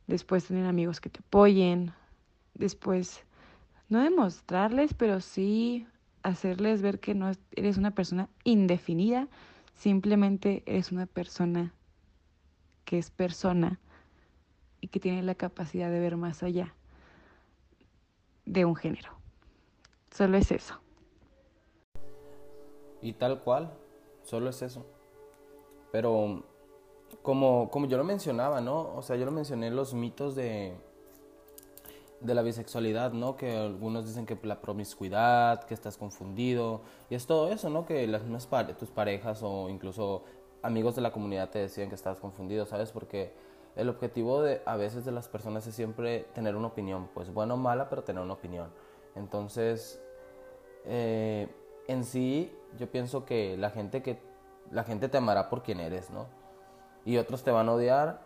después 0.07 0.45
tener 0.45 0.65
amigos 0.65 0.99
que 0.99 1.09
te 1.09 1.19
apoyen, 1.19 1.93
después 2.55 3.23
no 3.89 4.01
demostrarles, 4.01 4.93
pero 4.93 5.21
sí 5.21 5.85
hacerles 6.23 6.81
ver 6.81 6.99
que 6.99 7.13
no 7.13 7.31
eres 7.55 7.77
una 7.77 7.91
persona 7.91 8.29
indefinida, 8.43 9.27
Simplemente 9.81 10.61
eres 10.67 10.91
una 10.91 11.07
persona 11.07 11.73
que 12.85 12.99
es 12.99 13.09
persona 13.09 13.79
y 14.79 14.89
que 14.89 14.99
tiene 14.99 15.23
la 15.23 15.33
capacidad 15.33 15.89
de 15.89 15.99
ver 15.99 16.17
más 16.17 16.43
allá 16.43 16.75
de 18.45 18.63
un 18.63 18.75
género. 18.75 19.09
Solo 20.11 20.37
es 20.37 20.51
eso. 20.51 20.79
Y 23.01 23.13
tal 23.13 23.41
cual, 23.41 23.73
solo 24.21 24.51
es 24.51 24.61
eso. 24.61 24.85
Pero 25.91 26.43
como, 27.23 27.71
como 27.71 27.87
yo 27.87 27.97
lo 27.97 28.03
mencionaba, 28.03 28.61
¿no? 28.61 28.95
O 28.95 29.01
sea, 29.01 29.15
yo 29.15 29.25
lo 29.25 29.31
mencioné 29.31 29.71
los 29.71 29.95
mitos 29.95 30.35
de, 30.35 30.77
de 32.21 32.35
la 32.35 32.41
bisexualidad, 32.41 33.13
¿no? 33.13 33.35
Que 33.35 33.57
algunos 33.57 34.05
dicen 34.05 34.25
que 34.25 34.37
la 34.43 34.61
promiscuidad, 34.61 35.63
que 35.63 35.73
estás 35.73 35.97
confundido, 35.97 36.81
y 37.09 37.15
es 37.15 37.25
todo 37.25 37.51
eso, 37.51 37.69
¿no? 37.69 37.85
Que 37.85 38.07
las 38.07 38.23
mismas 38.23 38.47
tus 38.77 38.89
parejas 38.89 39.41
o 39.43 39.69
incluso 39.69 40.23
amigos 40.61 40.95
de 40.95 41.01
la 41.01 41.11
comunidad 41.11 41.49
te 41.49 41.59
decían 41.59 41.89
que 41.89 41.95
estás 41.95 42.19
confundido, 42.19 42.65
¿sabes? 42.65 42.91
Porque 42.91 43.33
el 43.75 43.89
objetivo 43.89 44.41
de 44.41 44.61
a 44.65 44.75
veces 44.75 45.05
de 45.05 45.11
las 45.11 45.27
personas 45.27 45.65
es 45.65 45.75
siempre 45.75 46.25
tener 46.33 46.55
una 46.55 46.67
opinión, 46.67 47.09
pues 47.13 47.33
buena 47.33 47.55
o 47.55 47.57
mala, 47.57 47.89
pero 47.89 48.03
tener 48.03 48.21
una 48.21 48.33
opinión. 48.33 48.69
Entonces, 49.15 50.01
eh, 50.85 51.47
en 51.87 52.03
sí, 52.03 52.55
yo 52.77 52.89
pienso 52.91 53.25
que 53.25 53.57
la 53.57 53.69
gente 53.71 54.01
que 54.01 54.19
la 54.71 54.83
gente 54.83 55.09
te 55.09 55.17
amará 55.17 55.49
por 55.49 55.63
quien 55.63 55.79
eres, 55.79 56.09
¿no? 56.09 56.27
Y 57.03 57.17
otros 57.17 57.43
te 57.43 57.51
van 57.51 57.67
a 57.67 57.73
odiar 57.73 58.21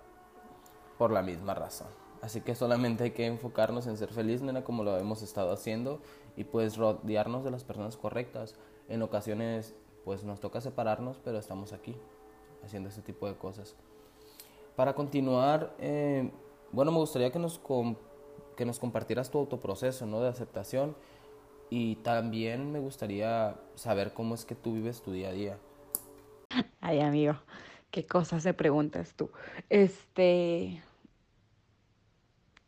por 0.98 1.12
la 1.12 1.22
misma 1.22 1.54
razón. 1.54 2.05
Así 2.26 2.42
que 2.42 2.56
solamente 2.56 3.04
hay 3.04 3.12
que 3.12 3.28
enfocarnos 3.28 3.86
en 3.86 3.98
ser 3.98 4.12
feliz, 4.12 4.42
nena, 4.42 4.64
como 4.64 4.84
lo 4.84 4.98
hemos 4.98 5.22
estado 5.22 5.54
haciendo, 5.54 6.02
y 6.36 6.44
pues 6.44 6.76
rodearnos 6.76 7.44
de 7.44 7.52
las 7.52 7.64
personas 7.64 7.98
correctas. 7.98 8.56
En 8.90 9.04
ocasiones, 9.04 9.76
pues 10.04 10.24
nos 10.24 10.40
toca 10.40 10.60
separarnos, 10.60 11.20
pero 11.24 11.38
estamos 11.38 11.72
aquí, 11.72 11.96
haciendo 12.64 12.90
ese 12.90 13.04
tipo 13.04 13.28
de 13.28 13.36
cosas. 13.36 13.76
Para 14.76 14.96
continuar, 14.96 15.76
eh, 15.78 16.32
bueno, 16.72 16.92
me 16.92 16.98
gustaría 16.98 17.32
que 17.32 17.38
nos, 17.38 17.62
que 18.58 18.66
nos 18.66 18.80
compartieras 18.80 19.30
tu 19.30 19.38
autoproceso, 19.38 20.08
¿no? 20.08 20.20
De 20.20 20.30
aceptación. 20.30 20.96
Y 21.70 21.98
también 21.98 22.72
me 22.72 22.80
gustaría 22.80 23.56
saber 23.76 24.14
cómo 24.14 24.34
es 24.34 24.46
que 24.46 24.56
tú 24.56 24.74
vives 24.74 25.04
tu 25.04 25.12
día 25.12 25.30
a 25.30 25.32
día. 25.32 25.58
Ay, 26.82 27.02
amigo, 27.02 27.36
qué 27.92 28.08
cosas 28.08 28.42
te 28.42 28.56
preguntas 28.56 29.14
tú. 29.14 29.30
Este, 29.70 30.82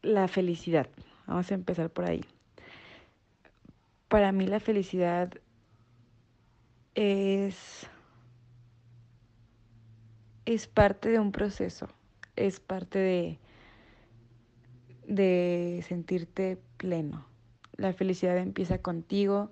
la 0.07 0.27
felicidad. 0.27 0.87
Vamos 1.27 1.51
a 1.51 1.55
empezar 1.55 1.89
por 1.89 2.05
ahí. 2.05 2.23
Para 4.07 4.31
mí 4.31 4.47
la 4.47 4.59
felicidad 4.59 5.33
es, 6.95 7.87
es 10.45 10.67
parte 10.67 11.09
de 11.09 11.19
un 11.19 11.31
proceso, 11.31 11.89
es 12.37 12.59
parte 12.61 12.99
de, 12.99 13.39
de 15.05 15.83
sentirte 15.87 16.57
pleno. 16.77 17.27
La 17.75 17.93
felicidad 17.93 18.37
empieza 18.37 18.81
contigo 18.81 19.51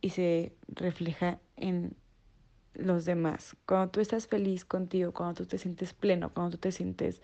y 0.00 0.10
se 0.10 0.52
refleja 0.68 1.38
en 1.56 1.94
los 2.74 3.04
demás. 3.04 3.56
Cuando 3.66 3.92
tú 3.92 4.00
estás 4.00 4.26
feliz 4.26 4.64
contigo, 4.64 5.12
cuando 5.12 5.42
tú 5.42 5.46
te 5.46 5.58
sientes 5.58 5.94
pleno, 5.94 6.32
cuando 6.34 6.52
tú 6.52 6.58
te 6.58 6.72
sientes 6.72 7.22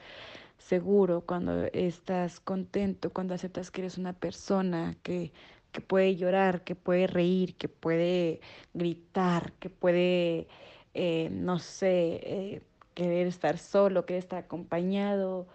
seguro, 0.59 1.23
cuando 1.23 1.65
estás 1.73 2.41
contento, 2.41 3.13
cuando 3.13 3.35
aceptas 3.35 3.71
que 3.71 3.83
eres 3.83 3.99
una 3.99 4.13
persona 4.13 4.97
que, 5.03 5.33
que 5.73 5.81
puede 5.81 6.17
llorar, 6.17 6.65
que 6.65 6.75
puede 6.75 7.07
reír, 7.07 7.57
que 7.57 7.69
puede 7.69 8.41
gritar, 8.75 9.53
que 9.55 9.71
puede, 9.71 10.49
eh, 10.95 11.29
no 11.31 11.59
sé, 11.59 12.21
eh, 12.23 12.63
querer 12.95 13.27
estar 13.27 13.59
solo, 13.59 14.07
querer 14.07 14.21
estar 14.21 14.39
acompañado. 14.45 15.47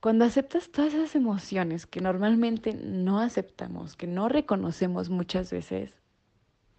Cuando 0.00 0.24
aceptas 0.24 0.70
todas 0.70 0.94
esas 0.94 1.16
emociones 1.16 1.86
que 1.86 2.00
normalmente 2.00 2.74
no 2.74 3.20
aceptamos, 3.20 3.96
que 3.96 4.06
no 4.06 4.28
reconocemos 4.28 5.10
muchas 5.10 5.50
veces, 5.50 5.90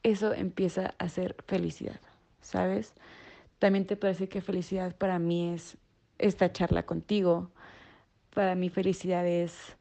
eso 0.03 0.34
empieza 0.34 0.96
a 1.00 1.10
ser 1.10 1.36
felicidad, 1.46 2.00
¿sabes? 2.41 2.93
También 3.60 3.86
te 3.86 3.98
parece 3.98 4.29
que 4.29 4.41
felicidad 4.41 4.96
para 4.96 5.19
mí 5.19 5.53
es 5.53 5.77
esta 6.19 6.51
charla 6.51 6.83
contigo. 6.83 7.51
Para 8.33 8.55
mí 8.55 8.69
felicidad 8.69 9.25
es 9.25 9.77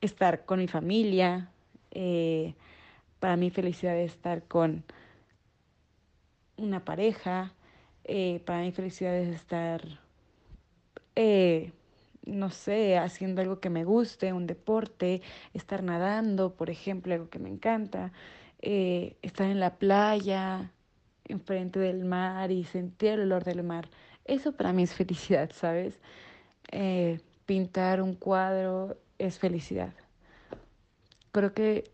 estar 0.00 0.44
con 0.44 0.58
mi 0.58 0.68
familia. 0.68 1.50
Eh, 1.90 2.54
para 3.20 3.36
mí 3.36 3.50
felicidad 3.50 3.96
es 3.96 4.12
estar 4.12 4.42
con 4.44 4.84
una 6.56 6.84
pareja. 6.84 7.54
Eh, 8.04 8.42
para 8.44 8.60
mí 8.60 8.72
felicidad 8.72 9.16
es 9.16 9.34
estar, 9.34 9.82
eh, 11.16 11.72
no 12.26 12.50
sé, 12.50 12.98
haciendo 12.98 13.40
algo 13.40 13.60
que 13.60 13.70
me 13.70 13.84
guste, 13.84 14.32
un 14.32 14.46
deporte, 14.46 15.22
estar 15.54 15.82
nadando, 15.82 16.54
por 16.54 16.70
ejemplo, 16.70 17.14
algo 17.14 17.28
que 17.30 17.38
me 17.38 17.48
encanta, 17.48 18.12
estar 18.60 19.46
en 19.46 19.60
la 19.60 19.76
playa, 19.76 20.70
enfrente 21.24 21.78
del 21.78 22.04
mar 22.04 22.50
y 22.50 22.64
sentir 22.64 23.12
el 23.12 23.20
olor 23.22 23.44
del 23.44 23.62
mar. 23.62 23.88
Eso 24.24 24.52
para 24.52 24.72
mí 24.72 24.82
es 24.82 24.94
felicidad, 24.94 25.50
¿sabes? 25.52 25.98
Eh, 26.70 27.20
pintar 27.46 28.00
un 28.00 28.14
cuadro 28.14 28.96
es 29.18 29.38
felicidad. 29.38 29.92
Creo 31.32 31.52
que 31.52 31.90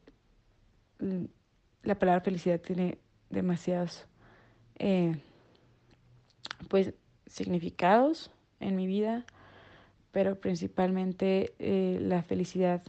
la 1.82 1.98
palabra 1.98 2.20
felicidad 2.20 2.60
tiene 2.60 2.98
demasiados 3.30 4.04
eh, 4.78 5.16
pues 6.68 6.94
significados 7.26 8.30
en 8.60 8.76
mi 8.76 8.86
vida, 8.86 9.24
pero 10.12 10.40
principalmente 10.40 11.54
eh, 11.58 11.98
la 12.00 12.22
felicidad 12.22 12.82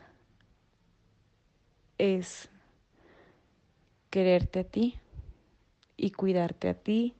es 1.97 2.49
quererte 4.09 4.59
a 4.59 4.63
ti 4.63 4.95
y 5.95 6.11
cuidarte 6.11 6.69
a 6.69 6.73
ti 6.73 7.13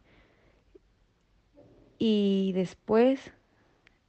y 2.03 2.51
después 2.53 3.31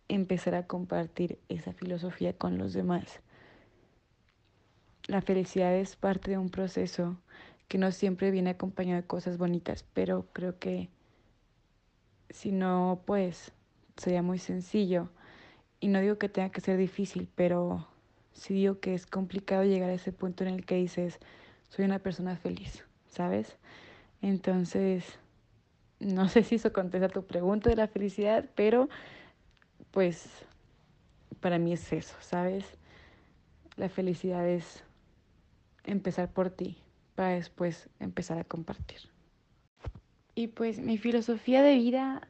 empezar 0.08 0.54
a 0.54 0.66
compartir 0.66 1.38
esa 1.50 1.74
filosofía 1.74 2.32
con 2.32 2.56
los 2.56 2.72
demás. 2.72 3.20
La 5.08 5.20
felicidad 5.20 5.74
es 5.76 5.94
parte 5.96 6.30
de 6.30 6.38
un 6.38 6.48
proceso 6.48 7.18
que 7.68 7.76
no 7.76 7.92
siempre 7.92 8.30
viene 8.30 8.48
acompañado 8.48 9.02
de 9.02 9.06
cosas 9.06 9.36
bonitas, 9.36 9.84
pero 9.92 10.26
creo 10.32 10.58
que 10.58 10.88
si 12.30 12.50
no, 12.50 13.02
pues 13.04 13.52
sería 13.98 14.22
muy 14.22 14.38
sencillo. 14.38 15.10
Y 15.78 15.88
no 15.88 16.00
digo 16.00 16.16
que 16.16 16.30
tenga 16.30 16.48
que 16.48 16.62
ser 16.62 16.78
difícil, 16.78 17.28
pero 17.34 17.86
sí 18.32 18.54
digo 18.54 18.80
que 18.80 18.94
es 18.94 19.04
complicado 19.04 19.64
llegar 19.64 19.90
a 19.90 19.94
ese 19.94 20.12
punto 20.12 20.44
en 20.44 20.54
el 20.54 20.64
que 20.64 20.76
dices, 20.76 21.18
soy 21.68 21.84
una 21.84 21.98
persona 21.98 22.36
feliz, 22.36 22.86
¿sabes? 23.06 23.58
Entonces, 24.22 25.18
no 26.02 26.28
sé 26.28 26.42
si 26.42 26.56
eso 26.56 26.72
contesta 26.72 27.08
tu 27.08 27.24
pregunta 27.24 27.70
de 27.70 27.76
la 27.76 27.88
felicidad, 27.88 28.48
pero 28.54 28.88
pues 29.90 30.28
para 31.40 31.58
mí 31.58 31.72
es 31.72 31.92
eso, 31.92 32.14
¿sabes? 32.20 32.64
La 33.76 33.88
felicidad 33.88 34.48
es 34.48 34.84
empezar 35.84 36.32
por 36.32 36.50
ti 36.50 36.78
para 37.14 37.30
después 37.30 37.88
empezar 38.00 38.38
a 38.38 38.44
compartir. 38.44 39.00
Y 40.34 40.48
pues 40.48 40.78
mi 40.78 40.98
filosofía 40.98 41.62
de 41.62 41.76
vida, 41.76 42.28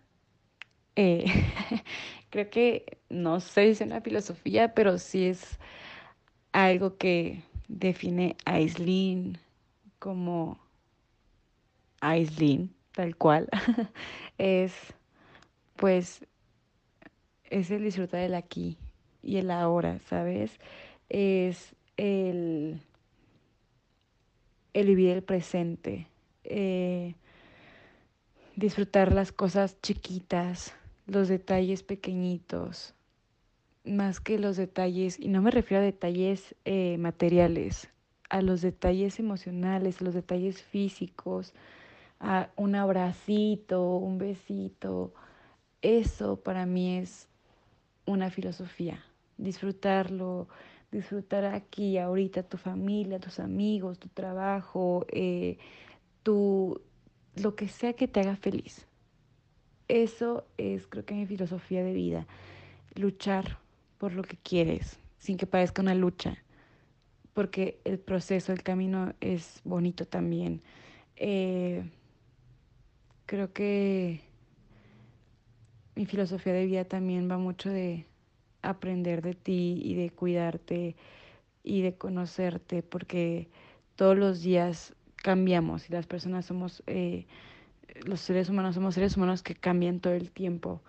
eh, 0.97 1.25
creo 2.31 2.51
que 2.51 2.99
no 3.09 3.41
sé 3.41 3.67
si 3.67 3.71
es 3.71 3.81
una 3.81 4.01
filosofía, 4.01 4.75
pero 4.75 4.99
sí 4.99 5.27
es 5.27 5.59
algo 6.53 6.97
que 6.97 7.43
define 7.69 8.37
a 8.45 8.55
Aislinn 8.55 9.39
como 9.99 10.59
Aislinn 12.01 12.75
tal 12.93 13.17
cual, 13.17 13.49
es 14.39 14.73
pues 15.77 16.25
es 17.51 17.71
el 17.71 17.83
disfrutar 17.83 18.21
del 18.21 18.35
aquí 18.35 18.79
y 19.23 19.37
el 19.37 19.51
ahora, 19.51 19.99
¿sabes? 20.09 20.59
Es 21.09 21.75
el, 21.97 22.81
el 24.73 24.87
vivir 24.87 25.11
el 25.11 25.23
presente, 25.23 26.07
eh, 26.45 27.15
disfrutar 28.57 29.13
las 29.13 29.33
cosas 29.33 29.81
chiquitas, 29.83 30.75
los 31.07 31.29
detalles 31.29 31.83
pequeñitos, 31.83 32.95
más 33.85 34.21
que 34.21 34.39
los 34.39 34.57
detalles, 34.57 35.19
y 35.19 35.29
no 35.29 35.43
me 35.43 35.51
refiero 35.51 35.83
a 35.83 35.85
detalles 35.85 36.55
eh, 36.65 36.97
materiales, 36.99 37.89
a 38.31 38.41
los 38.41 38.63
detalles 38.63 39.19
emocionales, 39.19 40.01
a 40.01 40.05
los 40.05 40.15
detalles 40.15 40.63
físicos, 40.63 41.53
un 42.57 42.75
abracito, 42.75 43.97
un 43.97 44.19
besito. 44.19 45.13
Eso 45.81 46.37
para 46.37 46.67
mí 46.67 46.99
es 46.99 47.29
una 48.07 48.31
filosofía. 48.31 49.05
Disfrutarlo, 49.39 50.49
disfrutar 50.91 51.45
aquí, 51.47 51.99
ahorita, 51.99 52.45
tu 52.45 52.59
familia, 52.59 53.19
tus 53.19 53.41
amigos, 53.41 53.99
tu 53.99 54.09
trabajo, 54.09 55.05
eh, 55.09 55.59
tu, 56.23 56.81
lo 57.37 57.57
que 57.57 57.69
sea 57.69 57.95
que 57.95 58.07
te 58.07 58.21
haga 58.21 58.37
feliz. 58.37 58.87
Eso 59.89 60.47
es, 60.59 60.87
creo 60.87 61.05
que 61.05 61.15
mi 61.15 61.27
filosofía 61.27 61.83
de 61.83 61.93
vida. 61.93 62.27
Luchar 62.95 63.59
por 63.99 64.13
lo 64.15 64.23
que 64.23 64.37
quieres, 64.37 64.99
sin 65.19 65.37
que 65.37 65.47
parezca 65.47 65.83
una 65.83 65.95
lucha, 65.95 66.39
porque 67.33 67.81
el 67.85 67.99
proceso, 67.99 68.53
el 68.53 68.63
camino 68.63 69.15
es 69.21 69.61
bonito 69.65 70.07
también. 70.07 70.63
Eh, 71.17 71.85
creo 73.27 73.53
que 73.53 74.21
mi 75.95 76.07
filosofía 76.07 76.53
de 76.53 76.67
vida 76.67 76.85
también 76.85 77.31
va 77.31 77.39
mucho 77.39 77.71
de 77.71 78.07
aprender 78.63 79.23
de 79.23 79.35
ti 79.35 79.81
y 79.85 79.95
de 79.95 80.11
cuidarte 80.11 80.97
y 81.63 81.83
de 81.83 81.95
conocerte, 81.95 82.83
porque 82.83 83.49
todos 83.97 84.17
los 84.17 84.43
días 84.43 84.95
cambiamos 85.17 85.89
y 85.89 85.93
las 85.93 86.07
personas 86.07 86.47
somos, 86.47 86.83
eh, 86.87 87.27
los 88.05 88.21
seres 88.21 88.49
humanos 88.49 88.75
somos 88.75 88.95
seres 88.95 89.17
humanos 89.17 89.43
que 89.43 89.55
cambian 89.55 90.01
todo 90.01 90.15
el 90.15 90.31
tiempo. 90.31 90.81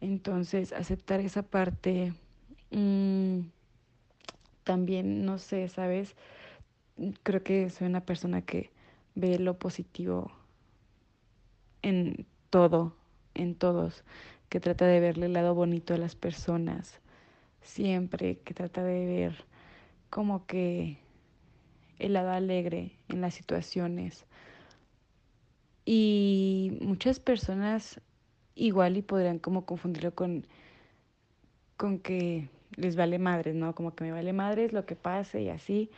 Entonces, 0.00 0.72
aceptar 0.72 1.20
esa 1.20 1.42
parte 1.42 2.12
mm, 2.70 3.40
también, 4.64 5.24
no 5.24 5.38
sé, 5.38 5.68
¿sabes? 5.68 6.14
Creo 7.22 7.42
que 7.42 7.70
soy 7.70 7.86
una 7.86 8.04
persona 8.04 8.42
que 8.42 8.70
ve 9.14 9.38
lo 9.38 9.58
positivo 9.58 10.30
en 11.82 12.26
todo, 12.50 12.94
en 13.34 13.54
todos, 13.54 14.04
que 14.48 14.60
trata 14.60 14.86
de 14.86 15.00
verle 15.00 15.26
el 15.26 15.32
lado 15.34 15.54
bonito 15.54 15.94
a 15.94 15.98
las 15.98 16.14
personas, 16.14 17.00
siempre, 17.62 18.38
que 18.40 18.54
trata 18.54 18.82
de 18.82 19.06
ver 19.06 19.44
como 20.10 20.46
que 20.46 20.98
el 21.98 22.14
lado 22.14 22.30
alegre 22.30 22.92
en 23.08 23.20
las 23.20 23.34
situaciones. 23.34 24.24
Y 25.84 26.78
muchas 26.80 27.20
personas 27.20 28.00
igual 28.54 28.96
y 28.96 29.02
podrían 29.02 29.38
como 29.38 29.64
confundirlo 29.64 30.14
con, 30.14 30.46
con 31.76 31.98
que 31.98 32.48
les 32.76 32.96
vale 32.96 33.18
madres, 33.18 33.54
¿no? 33.54 33.74
Como 33.74 33.94
que 33.94 34.04
me 34.04 34.12
vale 34.12 34.32
madres 34.32 34.72
lo 34.72 34.84
que 34.84 34.96
pase 34.96 35.42
y 35.42 35.48
así. 35.48 35.90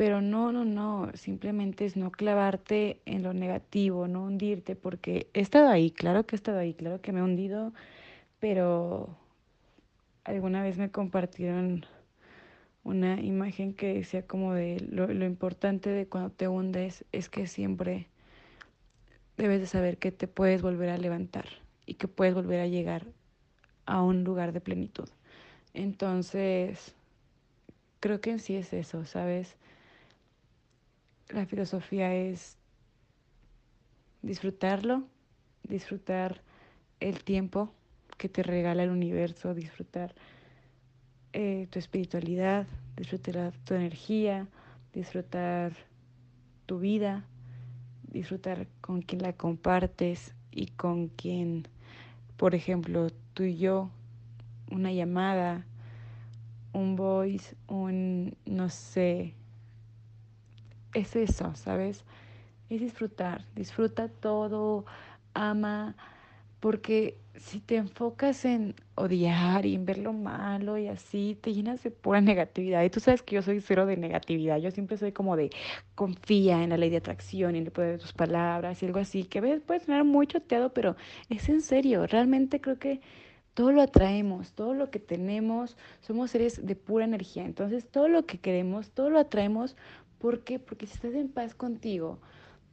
Pero 0.00 0.22
no, 0.22 0.50
no, 0.50 0.64
no, 0.64 1.10
simplemente 1.12 1.84
es 1.84 1.94
no 1.94 2.10
clavarte 2.10 3.02
en 3.04 3.22
lo 3.22 3.34
negativo, 3.34 4.08
no 4.08 4.24
hundirte, 4.24 4.74
porque 4.74 5.28
he 5.34 5.40
estado 5.40 5.68
ahí, 5.68 5.90
claro 5.90 6.24
que 6.24 6.36
he 6.36 6.38
estado 6.38 6.58
ahí, 6.58 6.72
claro 6.72 7.02
que 7.02 7.12
me 7.12 7.20
he 7.20 7.22
hundido, 7.22 7.74
pero 8.38 9.14
alguna 10.24 10.62
vez 10.62 10.78
me 10.78 10.90
compartieron 10.90 11.84
una 12.82 13.20
imagen 13.20 13.74
que 13.74 13.92
decía 13.92 14.26
como 14.26 14.54
de 14.54 14.80
lo, 14.90 15.06
lo 15.06 15.26
importante 15.26 15.90
de 15.90 16.06
cuando 16.06 16.30
te 16.30 16.48
hundes 16.48 17.04
es 17.12 17.28
que 17.28 17.46
siempre 17.46 18.06
debes 19.36 19.60
de 19.60 19.66
saber 19.66 19.98
que 19.98 20.12
te 20.12 20.28
puedes 20.28 20.62
volver 20.62 20.88
a 20.88 20.96
levantar 20.96 21.44
y 21.84 21.96
que 21.96 22.08
puedes 22.08 22.32
volver 22.32 22.60
a 22.60 22.66
llegar 22.66 23.04
a 23.84 24.02
un 24.02 24.24
lugar 24.24 24.52
de 24.52 24.62
plenitud. 24.62 25.10
Entonces, 25.74 26.94
creo 28.00 28.22
que 28.22 28.30
en 28.30 28.38
sí 28.38 28.56
es 28.56 28.72
eso, 28.72 29.04
¿sabes? 29.04 29.58
La 31.32 31.46
filosofía 31.46 32.12
es 32.14 32.56
disfrutarlo, 34.22 35.04
disfrutar 35.62 36.42
el 36.98 37.22
tiempo 37.22 37.72
que 38.18 38.28
te 38.28 38.42
regala 38.42 38.82
el 38.82 38.90
universo, 38.90 39.54
disfrutar 39.54 40.14
eh, 41.32 41.68
tu 41.70 41.78
espiritualidad, 41.78 42.66
disfrutar 42.96 43.52
tu 43.64 43.74
energía, 43.74 44.48
disfrutar 44.92 45.72
tu 46.66 46.80
vida, 46.80 47.24
disfrutar 48.10 48.66
con 48.80 49.00
quien 49.00 49.22
la 49.22 49.32
compartes 49.32 50.34
y 50.50 50.66
con 50.66 51.08
quien, 51.08 51.68
por 52.36 52.56
ejemplo, 52.56 53.08
tú 53.34 53.44
y 53.44 53.56
yo, 53.56 53.90
una 54.70 54.92
llamada, 54.92 55.64
un 56.72 56.96
voice, 56.96 57.54
un, 57.68 58.36
no 58.46 58.68
sé, 58.68 59.34
es 60.94 61.16
eso, 61.16 61.54
¿sabes? 61.54 62.04
Es 62.68 62.80
disfrutar, 62.80 63.44
disfruta 63.54 64.08
todo, 64.08 64.84
ama, 65.34 65.96
porque 66.60 67.16
si 67.36 67.58
te 67.60 67.76
enfocas 67.76 68.44
en 68.44 68.74
odiar 68.94 69.64
y 69.64 69.74
en 69.74 69.86
ver 69.86 69.98
lo 69.98 70.12
malo 70.12 70.76
y 70.76 70.88
así, 70.88 71.38
te 71.40 71.54
llenas 71.54 71.82
de 71.82 71.90
pura 71.90 72.20
negatividad. 72.20 72.84
Y 72.84 72.90
tú 72.90 73.00
sabes 73.00 73.22
que 73.22 73.36
yo 73.36 73.42
soy 73.42 73.60
cero 73.60 73.86
de 73.86 73.96
negatividad. 73.96 74.58
Yo 74.58 74.70
siempre 74.70 74.98
soy 74.98 75.12
como 75.12 75.36
de 75.36 75.50
confía 75.94 76.62
en 76.62 76.70
la 76.70 76.76
ley 76.76 76.90
de 76.90 76.98
atracción 76.98 77.54
y 77.54 77.58
en 77.58 77.64
el 77.64 77.72
poder 77.72 77.92
de 77.92 77.98
tus 77.98 78.12
palabras 78.12 78.82
y 78.82 78.86
algo 78.86 78.98
así, 79.00 79.24
que 79.24 79.38
a 79.38 79.42
veces 79.42 79.62
puede 79.62 79.80
sonar 79.80 80.04
muy 80.04 80.26
choteado, 80.26 80.74
pero 80.74 80.96
es 81.30 81.48
en 81.48 81.62
serio. 81.62 82.06
Realmente 82.06 82.60
creo 82.60 82.78
que 82.78 83.00
todo 83.54 83.72
lo 83.72 83.82
atraemos, 83.82 84.52
todo 84.52 84.74
lo 84.74 84.90
que 84.90 84.98
tenemos, 85.00 85.76
somos 86.00 86.30
seres 86.30 86.64
de 86.66 86.76
pura 86.76 87.04
energía. 87.06 87.44
Entonces, 87.44 87.88
todo 87.90 88.08
lo 88.08 88.26
que 88.26 88.38
queremos, 88.38 88.90
todo 88.90 89.10
lo 89.10 89.18
atraemos. 89.18 89.76
¿Por 90.20 90.44
qué? 90.44 90.58
Porque 90.58 90.86
si 90.86 90.94
estás 90.94 91.14
en 91.14 91.28
paz 91.28 91.54
contigo, 91.54 92.18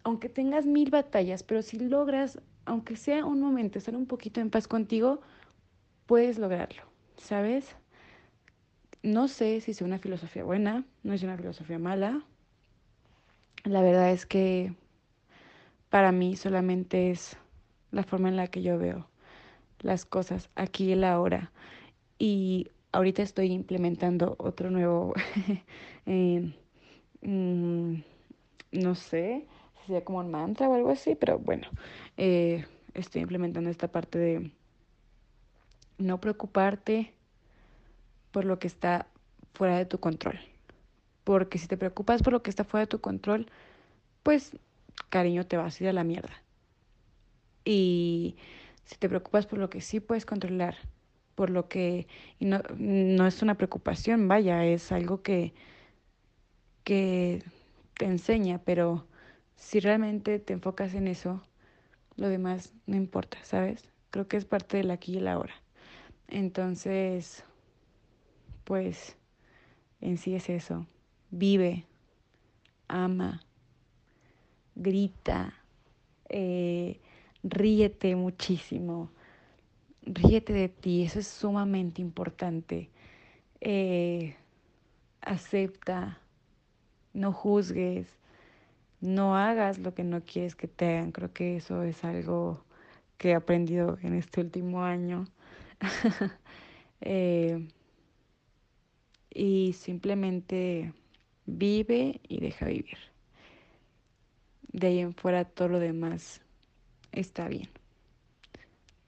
aunque 0.03 0.29
tengas 0.29 0.65
mil 0.65 0.91
batallas, 0.91 1.43
pero 1.43 1.61
si 1.61 1.79
logras 1.79 2.39
aunque 2.67 2.97
sea 2.97 3.25
un 3.25 3.39
momento, 3.39 3.79
estar 3.79 3.95
un 3.95 4.05
poquito 4.05 4.41
en 4.41 4.49
paz 4.49 4.67
contigo, 4.67 5.21
puedes 6.05 6.37
lograrlo, 6.37 6.83
¿sabes? 7.15 7.75
No 9.01 9.29
sé 9.29 9.61
si 9.61 9.71
es 9.71 9.81
una 9.81 9.99
filosofía 9.99 10.43
buena, 10.43 10.83
no 11.03 11.13
es 11.13 11.23
una 11.23 11.37
filosofía 11.37 11.79
mala. 11.79 12.23
La 13.63 13.81
verdad 13.81 14.11
es 14.11 14.25
que 14.25 14.73
para 15.89 16.11
mí 16.11 16.35
solamente 16.35 17.09
es 17.09 17.37
la 17.91 18.03
forma 18.03 18.27
en 18.27 18.35
la 18.35 18.47
que 18.47 18.61
yo 18.61 18.77
veo 18.77 19.07
las 19.79 20.05
cosas 20.05 20.49
aquí 20.55 20.91
y 20.91 20.95
la 20.95 21.13
ahora. 21.13 21.51
Y 22.19 22.67
ahorita 22.91 23.21
estoy 23.21 23.53
implementando 23.53 24.35
otro 24.39 24.71
nuevo, 24.71 25.13
mm, 27.21 27.95
no 28.71 28.95
sé, 28.95 29.45
sería 29.85 30.03
como 30.03 30.19
un 30.19 30.31
mantra 30.31 30.69
o 30.69 30.75
algo 30.75 30.91
así, 30.91 31.15
pero 31.15 31.39
bueno, 31.39 31.67
eh, 32.17 32.65
estoy 32.93 33.21
implementando 33.21 33.69
esta 33.69 33.87
parte 33.89 34.17
de 34.19 34.51
no 35.97 36.19
preocuparte 36.19 37.13
por 38.31 38.45
lo 38.45 38.59
que 38.59 38.67
está 38.67 39.07
fuera 39.53 39.77
de 39.77 39.85
tu 39.85 39.99
control. 39.99 40.39
Porque 41.23 41.57
si 41.57 41.67
te 41.67 41.77
preocupas 41.77 42.21
por 42.21 42.33
lo 42.33 42.43
que 42.43 42.49
está 42.49 42.63
fuera 42.63 42.85
de 42.85 42.89
tu 42.89 43.01
control, 43.01 43.47
pues 44.23 44.57
cariño 45.09 45.45
te 45.45 45.57
vas 45.57 45.79
a 45.79 45.83
ir 45.83 45.89
a 45.89 45.93
la 45.93 46.03
mierda. 46.03 46.43
Y 47.65 48.37
si 48.85 48.95
te 48.97 49.09
preocupas 49.09 49.45
por 49.45 49.59
lo 49.59 49.69
que 49.69 49.81
sí 49.81 49.99
puedes 49.99 50.25
controlar, 50.25 50.75
por 51.35 51.49
lo 51.49 51.67
que 51.67 52.07
no, 52.39 52.61
no 52.77 53.27
es 53.27 53.41
una 53.41 53.55
preocupación, 53.55 54.27
vaya, 54.27 54.65
es 54.65 54.91
algo 54.91 55.21
que, 55.21 55.53
que 56.87 57.43
te 57.97 58.05
enseña, 58.05 58.59
pero 58.63 59.05
si 59.57 59.81
realmente 59.81 60.39
te 60.39 60.53
enfocas 60.53 60.93
en 60.93 61.09
eso, 61.09 61.43
lo 62.15 62.29
demás 62.29 62.71
no 62.85 62.95
importa, 62.95 63.37
¿sabes? 63.43 63.83
Creo 64.09 64.29
que 64.29 64.37
es 64.37 64.45
parte 64.45 64.77
del 64.77 64.91
aquí 64.91 65.15
y 65.15 65.17
el 65.17 65.27
ahora. 65.27 65.53
Entonces, 66.29 67.43
pues, 68.63 69.17
en 69.99 70.17
sí 70.17 70.33
es 70.33 70.49
eso. 70.49 70.87
Vive, 71.29 71.83
ama, 72.87 73.41
grita, 74.75 75.55
eh, 76.29 77.01
ríete 77.43 78.15
muchísimo, 78.15 79.11
ríete 80.03 80.53
de 80.53 80.69
ti, 80.69 81.03
eso 81.03 81.19
es 81.19 81.27
sumamente 81.27 82.01
importante. 82.01 82.89
Eh, 83.59 84.37
acepta, 85.19 86.21
no 87.17 87.33
juzgues, 87.33 88.07
no 89.01 89.35
hagas 89.35 89.79
lo 89.79 89.93
que 89.93 90.03
no 90.03 90.21
quieres 90.23 90.55
que 90.55 90.67
te 90.67 90.85
hagan. 90.85 91.11
Creo 91.11 91.33
que 91.33 91.57
eso 91.57 91.83
es 91.83 92.03
algo 92.03 92.63
que 93.17 93.29
he 93.31 93.35
aprendido 93.35 93.97
en 94.03 94.13
este 94.13 94.41
último 94.41 94.83
año. 94.83 95.25
Eh, 96.99 97.67
y 99.29 99.73
simplemente 99.73 100.95
vive 101.45 102.19
y 102.27 102.39
deja 102.39 102.65
vivir. 102.65 102.97
De 104.73 104.87
ahí 104.87 104.99
en 105.01 105.13
fuera 105.13 105.45
todo 105.45 105.67
lo 105.67 105.79
demás 105.79 106.41
está 107.11 107.47
bien. 107.47 107.69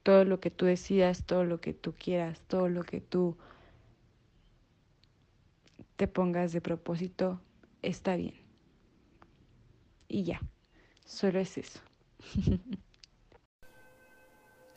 Todo 0.04 0.24
lo 0.24 0.40
que 0.40 0.52
tú 0.52 0.66
decidas, 0.66 1.26
todo 1.26 1.46
lo 1.46 1.60
que 1.62 1.74
tú 1.74 1.96
quieras, 1.98 2.40
todo 2.42 2.70
lo 2.70 2.84
que 2.84 3.02
tú 3.02 3.36
te 5.96 6.08
pongas 6.08 6.52
de 6.52 6.62
propósito, 6.62 7.42
está 7.82 8.16
bien 8.16 8.50
y 10.10 10.24
ya, 10.24 10.42
solo 11.06 11.40
es 11.40 11.58
eso. 11.58 11.80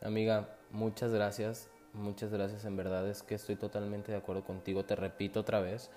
Amiga, 0.01 0.55
muchas 0.69 1.11
gracias, 1.11 1.69
muchas 1.93 2.31
gracias, 2.31 2.65
en 2.65 2.77
verdad 2.77 3.09
es 3.09 3.23
que 3.23 3.35
estoy 3.35 3.55
totalmente 3.55 4.11
de 4.11 4.17
acuerdo 4.17 4.43
contigo, 4.43 4.85
te 4.85 4.95
repito 4.95 5.39
otra 5.39 5.59
vez. 5.59 5.89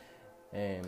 Eh, 0.53 0.81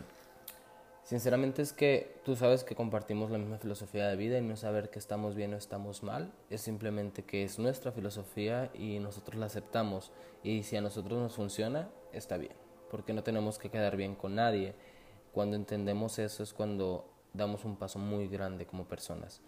sinceramente 1.03 1.61
es 1.61 1.73
que 1.73 2.19
tú 2.25 2.35
sabes 2.35 2.63
que 2.63 2.75
compartimos 2.75 3.29
la 3.29 3.37
misma 3.37 3.59
filosofía 3.59 4.07
de 4.07 4.15
vida 4.15 4.39
y 4.39 4.41
no 4.41 4.55
saber 4.55 4.89
que 4.89 4.99
estamos 4.99 5.35
bien 5.35 5.53
o 5.53 5.57
estamos 5.57 6.01
mal, 6.01 6.31
es 6.49 6.61
simplemente 6.61 7.23
que 7.23 7.43
es 7.43 7.59
nuestra 7.59 7.91
filosofía 7.91 8.71
y 8.73 8.99
nosotros 8.99 9.37
la 9.37 9.45
aceptamos 9.45 10.11
y 10.43 10.63
si 10.63 10.75
a 10.75 10.81
nosotros 10.81 11.19
nos 11.19 11.35
funciona, 11.35 11.89
está 12.13 12.37
bien, 12.37 12.53
porque 12.89 13.13
no 13.13 13.21
tenemos 13.21 13.59
que 13.59 13.69
quedar 13.69 13.95
bien 13.95 14.15
con 14.15 14.33
nadie. 14.33 14.73
Cuando 15.39 15.55
entendemos 15.55 16.19
eso 16.19 16.43
es 16.43 16.53
cuando 16.53 17.05
damos 17.31 17.63
un 17.63 17.77
paso 17.77 17.97
muy 17.97 18.27
grande 18.27 18.65
como 18.65 18.89
personas. 18.89 19.39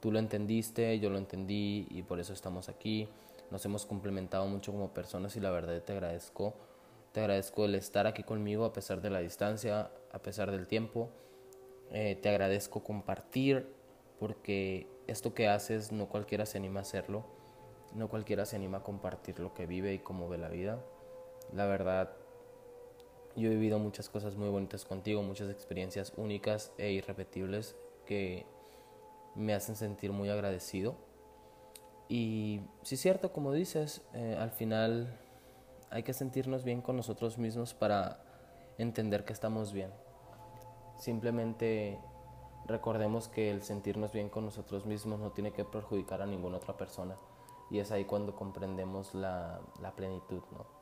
Tú 0.00 0.10
lo 0.10 0.18
entendiste, 0.18 0.98
yo 0.98 1.10
lo 1.10 1.18
entendí 1.18 1.86
y 1.90 2.02
por 2.04 2.20
eso 2.20 2.32
estamos 2.32 2.70
aquí. 2.70 3.06
Nos 3.50 3.62
hemos 3.66 3.84
complementado 3.84 4.46
mucho 4.46 4.72
como 4.72 4.94
personas 4.94 5.36
y 5.36 5.40
la 5.40 5.50
verdad 5.50 5.78
te 5.82 5.92
agradezco. 5.92 6.54
Te 7.12 7.20
agradezco 7.20 7.66
el 7.66 7.74
estar 7.74 8.06
aquí 8.06 8.22
conmigo 8.22 8.64
a 8.64 8.72
pesar 8.72 9.02
de 9.02 9.10
la 9.10 9.18
distancia, 9.18 9.90
a 10.10 10.18
pesar 10.20 10.50
del 10.50 10.66
tiempo. 10.66 11.10
Eh, 11.90 12.18
te 12.22 12.30
agradezco 12.30 12.82
compartir 12.82 13.68
porque 14.18 14.86
esto 15.06 15.34
que 15.34 15.48
haces 15.48 15.92
no 15.92 16.08
cualquiera 16.08 16.46
se 16.46 16.56
anima 16.56 16.80
a 16.80 16.82
hacerlo. 16.82 17.26
No 17.94 18.08
cualquiera 18.08 18.46
se 18.46 18.56
anima 18.56 18.78
a 18.78 18.82
compartir 18.82 19.38
lo 19.38 19.52
que 19.52 19.66
vive 19.66 19.92
y 19.92 19.98
cómo 19.98 20.30
ve 20.30 20.38
la 20.38 20.48
vida. 20.48 20.82
La 21.52 21.66
verdad, 21.66 22.16
yo 23.36 23.50
he 23.50 23.54
vivido 23.54 23.78
muchas 23.78 24.08
cosas 24.08 24.36
muy 24.36 24.48
bonitas 24.48 24.84
contigo, 24.84 25.22
muchas 25.22 25.50
experiencias 25.50 26.12
únicas 26.16 26.72
e 26.78 26.92
irrepetibles 26.92 27.76
que 28.06 28.46
me 29.34 29.52
hacen 29.52 29.76
sentir 29.76 30.12
muy 30.12 30.30
agradecido. 30.30 30.96
Y 32.08 32.62
sí 32.82 32.94
es 32.94 33.00
cierto, 33.00 33.32
como 33.32 33.52
dices, 33.52 34.02
eh, 34.14 34.36
al 34.38 34.50
final 34.50 35.18
hay 35.90 36.02
que 36.02 36.12
sentirnos 36.12 36.64
bien 36.64 36.80
con 36.80 36.96
nosotros 36.96 37.36
mismos 37.36 37.74
para 37.74 38.22
entender 38.78 39.24
que 39.24 39.32
estamos 39.32 39.72
bien. 39.72 39.90
Simplemente 40.98 41.98
recordemos 42.66 43.28
que 43.28 43.50
el 43.50 43.62
sentirnos 43.62 44.12
bien 44.12 44.30
con 44.30 44.44
nosotros 44.46 44.86
mismos 44.86 45.20
no 45.20 45.32
tiene 45.32 45.52
que 45.52 45.64
perjudicar 45.64 46.22
a 46.22 46.26
ninguna 46.26 46.56
otra 46.56 46.76
persona. 46.76 47.16
Y 47.70 47.80
es 47.80 47.90
ahí 47.90 48.04
cuando 48.04 48.34
comprendemos 48.34 49.14
la, 49.14 49.60
la 49.80 49.94
plenitud, 49.94 50.42
¿no? 50.52 50.75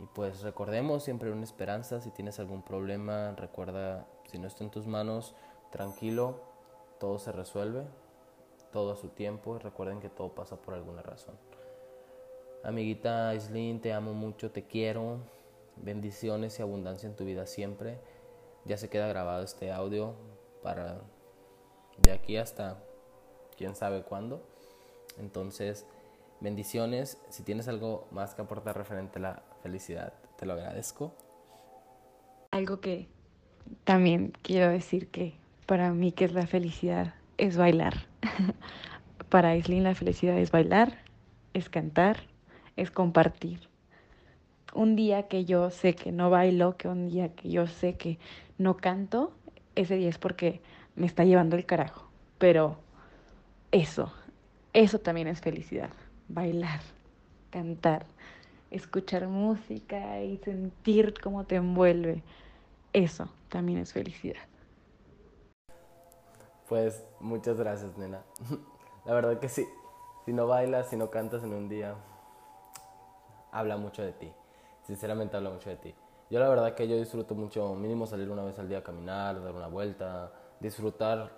Y 0.00 0.06
pues 0.14 0.42
recordemos 0.42 1.04
siempre 1.04 1.32
una 1.32 1.44
esperanza, 1.44 2.00
si 2.00 2.10
tienes 2.10 2.38
algún 2.38 2.62
problema, 2.62 3.34
recuerda, 3.36 4.06
si 4.30 4.38
no 4.38 4.46
está 4.46 4.64
en 4.64 4.70
tus 4.70 4.86
manos, 4.86 5.34
tranquilo, 5.70 6.40
todo 6.98 7.18
se 7.18 7.32
resuelve, 7.32 7.84
todo 8.72 8.92
a 8.92 8.96
su 8.96 9.08
tiempo 9.08 9.58
recuerden 9.58 10.00
que 10.00 10.08
todo 10.08 10.34
pasa 10.34 10.56
por 10.56 10.74
alguna 10.74 11.02
razón. 11.02 11.34
Amiguita 12.62 13.30
Aislin, 13.30 13.80
te 13.80 13.92
amo 13.92 14.12
mucho, 14.12 14.50
te 14.50 14.66
quiero, 14.66 15.18
bendiciones 15.76 16.58
y 16.58 16.62
abundancia 16.62 17.08
en 17.08 17.16
tu 17.16 17.24
vida 17.24 17.46
siempre. 17.46 17.98
Ya 18.64 18.76
se 18.76 18.88
queda 18.88 19.06
grabado 19.06 19.44
este 19.44 19.70
audio 19.70 20.14
para 20.62 21.00
de 21.98 22.12
aquí 22.12 22.36
hasta 22.36 22.82
quién 23.56 23.74
sabe 23.76 24.02
cuándo. 24.02 24.42
Entonces, 25.18 25.86
bendiciones. 26.40 27.18
Si 27.30 27.42
tienes 27.42 27.68
algo 27.68 28.06
más 28.10 28.34
que 28.34 28.42
aportar 28.42 28.76
referente 28.76 29.18
a 29.18 29.22
la 29.22 29.42
felicidad, 29.66 30.12
te 30.38 30.46
lo 30.46 30.52
agradezco. 30.52 31.12
Algo 32.52 32.80
que 32.80 33.08
también 33.82 34.32
quiero 34.42 34.70
decir 34.70 35.08
que 35.08 35.34
para 35.66 35.92
mí 35.92 36.12
que 36.12 36.24
es 36.24 36.32
la 36.32 36.46
felicidad 36.46 37.14
es 37.36 37.56
bailar. 37.56 37.94
para 39.28 39.50
Aislin 39.50 39.82
la 39.82 39.96
felicidad 39.96 40.38
es 40.38 40.52
bailar, 40.52 40.98
es 41.52 41.68
cantar, 41.68 42.18
es 42.76 42.92
compartir. 42.92 43.68
Un 44.72 44.94
día 44.94 45.26
que 45.26 45.44
yo 45.44 45.70
sé 45.70 45.96
que 45.96 46.12
no 46.12 46.30
bailo, 46.30 46.76
que 46.76 46.86
un 46.86 47.08
día 47.08 47.34
que 47.34 47.50
yo 47.50 47.66
sé 47.66 47.96
que 47.96 48.20
no 48.58 48.76
canto, 48.76 49.32
ese 49.74 49.96
día 49.96 50.08
es 50.08 50.18
porque 50.18 50.60
me 50.94 51.06
está 51.06 51.24
llevando 51.24 51.56
el 51.56 51.66
carajo. 51.66 52.08
Pero 52.38 52.78
eso, 53.72 54.12
eso 54.72 55.00
también 55.00 55.26
es 55.26 55.40
felicidad. 55.40 55.90
Bailar, 56.28 56.80
cantar, 57.50 58.06
escuchar 58.70 59.28
música 59.28 60.20
y 60.22 60.38
sentir 60.38 61.14
cómo 61.20 61.44
te 61.44 61.56
envuelve. 61.56 62.22
Eso 62.92 63.28
también 63.48 63.78
es 63.78 63.92
felicidad. 63.92 64.42
Pues 66.68 67.06
muchas 67.20 67.58
gracias, 67.58 67.96
nena. 67.96 68.22
La 69.04 69.14
verdad 69.14 69.38
que 69.38 69.48
sí. 69.48 69.66
Si 70.24 70.32
no 70.32 70.46
bailas, 70.46 70.90
si 70.90 70.96
no 70.96 71.10
cantas 71.10 71.44
en 71.44 71.54
un 71.54 71.68
día, 71.68 71.94
habla 73.52 73.76
mucho 73.76 74.02
de 74.02 74.12
ti. 74.12 74.32
Sinceramente 74.82 75.36
habla 75.36 75.50
mucho 75.50 75.70
de 75.70 75.76
ti. 75.76 75.94
Yo 76.28 76.40
la 76.40 76.48
verdad 76.48 76.74
que 76.74 76.88
yo 76.88 76.96
disfruto 76.96 77.36
mucho, 77.36 77.74
mínimo 77.76 78.06
salir 78.06 78.28
una 78.28 78.42
vez 78.42 78.58
al 78.58 78.68
día 78.68 78.78
a 78.78 78.82
caminar, 78.82 79.40
dar 79.40 79.54
una 79.54 79.68
vuelta, 79.68 80.32
disfrutar 80.58 81.30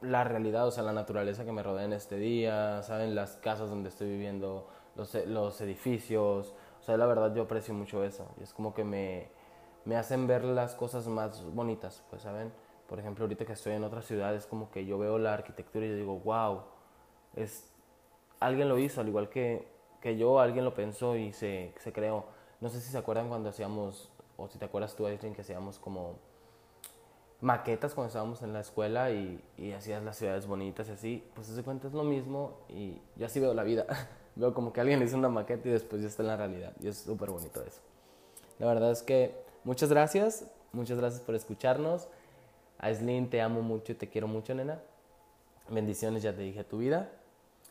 la 0.00 0.22
realidad, 0.22 0.66
o 0.66 0.70
sea, 0.70 0.84
la 0.84 0.92
naturaleza 0.92 1.44
que 1.44 1.50
me 1.50 1.62
rodea 1.62 1.84
en 1.84 1.92
este 1.92 2.16
día, 2.16 2.82
¿saben? 2.84 3.16
Las 3.16 3.36
casas 3.36 3.70
donde 3.70 3.88
estoy 3.88 4.08
viviendo, 4.08 4.68
los, 4.96 5.14
los 5.26 5.60
edificios. 5.60 6.54
O 6.80 6.84
sea, 6.84 6.96
la 6.96 7.06
verdad 7.06 7.34
yo 7.34 7.42
aprecio 7.42 7.74
mucho 7.74 8.04
eso. 8.04 8.28
Y 8.40 8.42
es 8.42 8.52
como 8.52 8.74
que 8.74 8.84
me, 8.84 9.28
me 9.84 9.96
hacen 9.96 10.26
ver 10.26 10.44
las 10.44 10.74
cosas 10.74 11.06
más 11.08 11.42
bonitas, 11.54 12.02
pues, 12.10 12.22
¿saben? 12.22 12.52
Por 12.88 12.98
ejemplo, 12.98 13.24
ahorita 13.24 13.44
que 13.44 13.52
estoy 13.52 13.74
en 13.74 13.84
otra 13.84 14.02
ciudad, 14.02 14.34
es 14.34 14.46
como 14.46 14.70
que 14.70 14.84
yo 14.84 14.98
veo 14.98 15.18
la 15.18 15.34
arquitectura 15.34 15.86
y 15.86 15.94
digo, 15.94 16.18
wow, 16.20 16.62
es, 17.34 17.72
alguien 18.40 18.68
lo 18.68 18.78
hizo, 18.78 19.00
al 19.00 19.08
igual 19.08 19.28
que, 19.28 19.66
que 20.00 20.16
yo, 20.16 20.40
alguien 20.40 20.64
lo 20.64 20.74
pensó 20.74 21.16
y 21.16 21.32
se, 21.32 21.72
se 21.78 21.92
creó. 21.92 22.26
No 22.60 22.68
sé 22.68 22.80
si 22.80 22.90
se 22.90 22.98
acuerdan 22.98 23.28
cuando 23.28 23.48
hacíamos, 23.48 24.10
o 24.36 24.48
si 24.48 24.58
te 24.58 24.64
acuerdas 24.64 24.94
tú, 24.94 25.06
Aislinn, 25.06 25.34
que 25.34 25.40
hacíamos 25.42 25.78
como 25.78 26.16
maquetas 27.40 27.94
cuando 27.94 28.08
estábamos 28.08 28.42
en 28.42 28.52
la 28.52 28.60
escuela 28.60 29.10
y, 29.10 29.42
y 29.56 29.72
hacías 29.72 30.02
las 30.02 30.16
ciudades 30.16 30.46
bonitas 30.46 30.88
y 30.88 30.92
así, 30.92 31.24
pues 31.34 31.48
se 31.48 31.62
cuenta 31.64 31.88
es 31.88 31.92
lo 31.92 32.04
mismo 32.04 32.60
y 32.68 33.00
yo 33.16 33.26
así 33.26 33.40
veo 33.40 33.52
la 33.52 33.64
vida. 33.64 33.86
veo 34.34 34.54
como 34.54 34.72
que 34.72 34.80
alguien 34.80 35.02
hizo 35.02 35.16
una 35.16 35.28
maqueta 35.28 35.68
y 35.68 35.72
después 35.72 36.02
ya 36.02 36.08
está 36.08 36.22
en 36.22 36.28
la 36.28 36.36
realidad 36.36 36.72
y 36.80 36.88
es 36.88 36.98
súper 36.98 37.30
bonito 37.30 37.62
eso. 37.62 37.80
La 38.58 38.66
verdad 38.66 38.90
es 38.90 39.02
que 39.02 39.34
muchas 39.64 39.90
gracias, 39.90 40.46
muchas 40.72 40.98
gracias 40.98 41.22
por 41.22 41.34
escucharnos. 41.34 42.08
Aislinn, 42.78 43.30
te 43.30 43.40
amo 43.40 43.62
mucho 43.62 43.92
y 43.92 43.94
te 43.94 44.08
quiero 44.08 44.26
mucho, 44.26 44.54
nena. 44.54 44.80
Bendiciones, 45.68 46.22
ya 46.22 46.34
te 46.34 46.42
dije 46.42 46.64
tu 46.64 46.78
vida. 46.78 47.10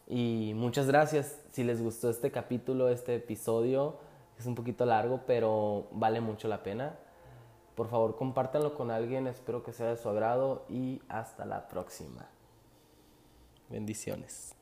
Y 0.07 0.53
muchas 0.55 0.87
gracias. 0.87 1.39
Si 1.51 1.63
les 1.63 1.81
gustó 1.81 2.09
este 2.09 2.31
capítulo, 2.31 2.89
este 2.89 3.15
episodio, 3.15 3.97
es 4.39 4.45
un 4.45 4.55
poquito 4.55 4.85
largo, 4.85 5.21
pero 5.27 5.87
vale 5.91 6.21
mucho 6.21 6.47
la 6.47 6.63
pena. 6.63 6.97
Por 7.75 7.89
favor, 7.89 8.15
compártanlo 8.15 8.75
con 8.75 8.91
alguien. 8.91 9.27
Espero 9.27 9.63
que 9.63 9.73
sea 9.73 9.87
de 9.87 9.97
su 9.97 10.09
agrado 10.09 10.65
y 10.69 11.01
hasta 11.09 11.45
la 11.45 11.67
próxima. 11.67 12.27
Bendiciones. 13.69 14.55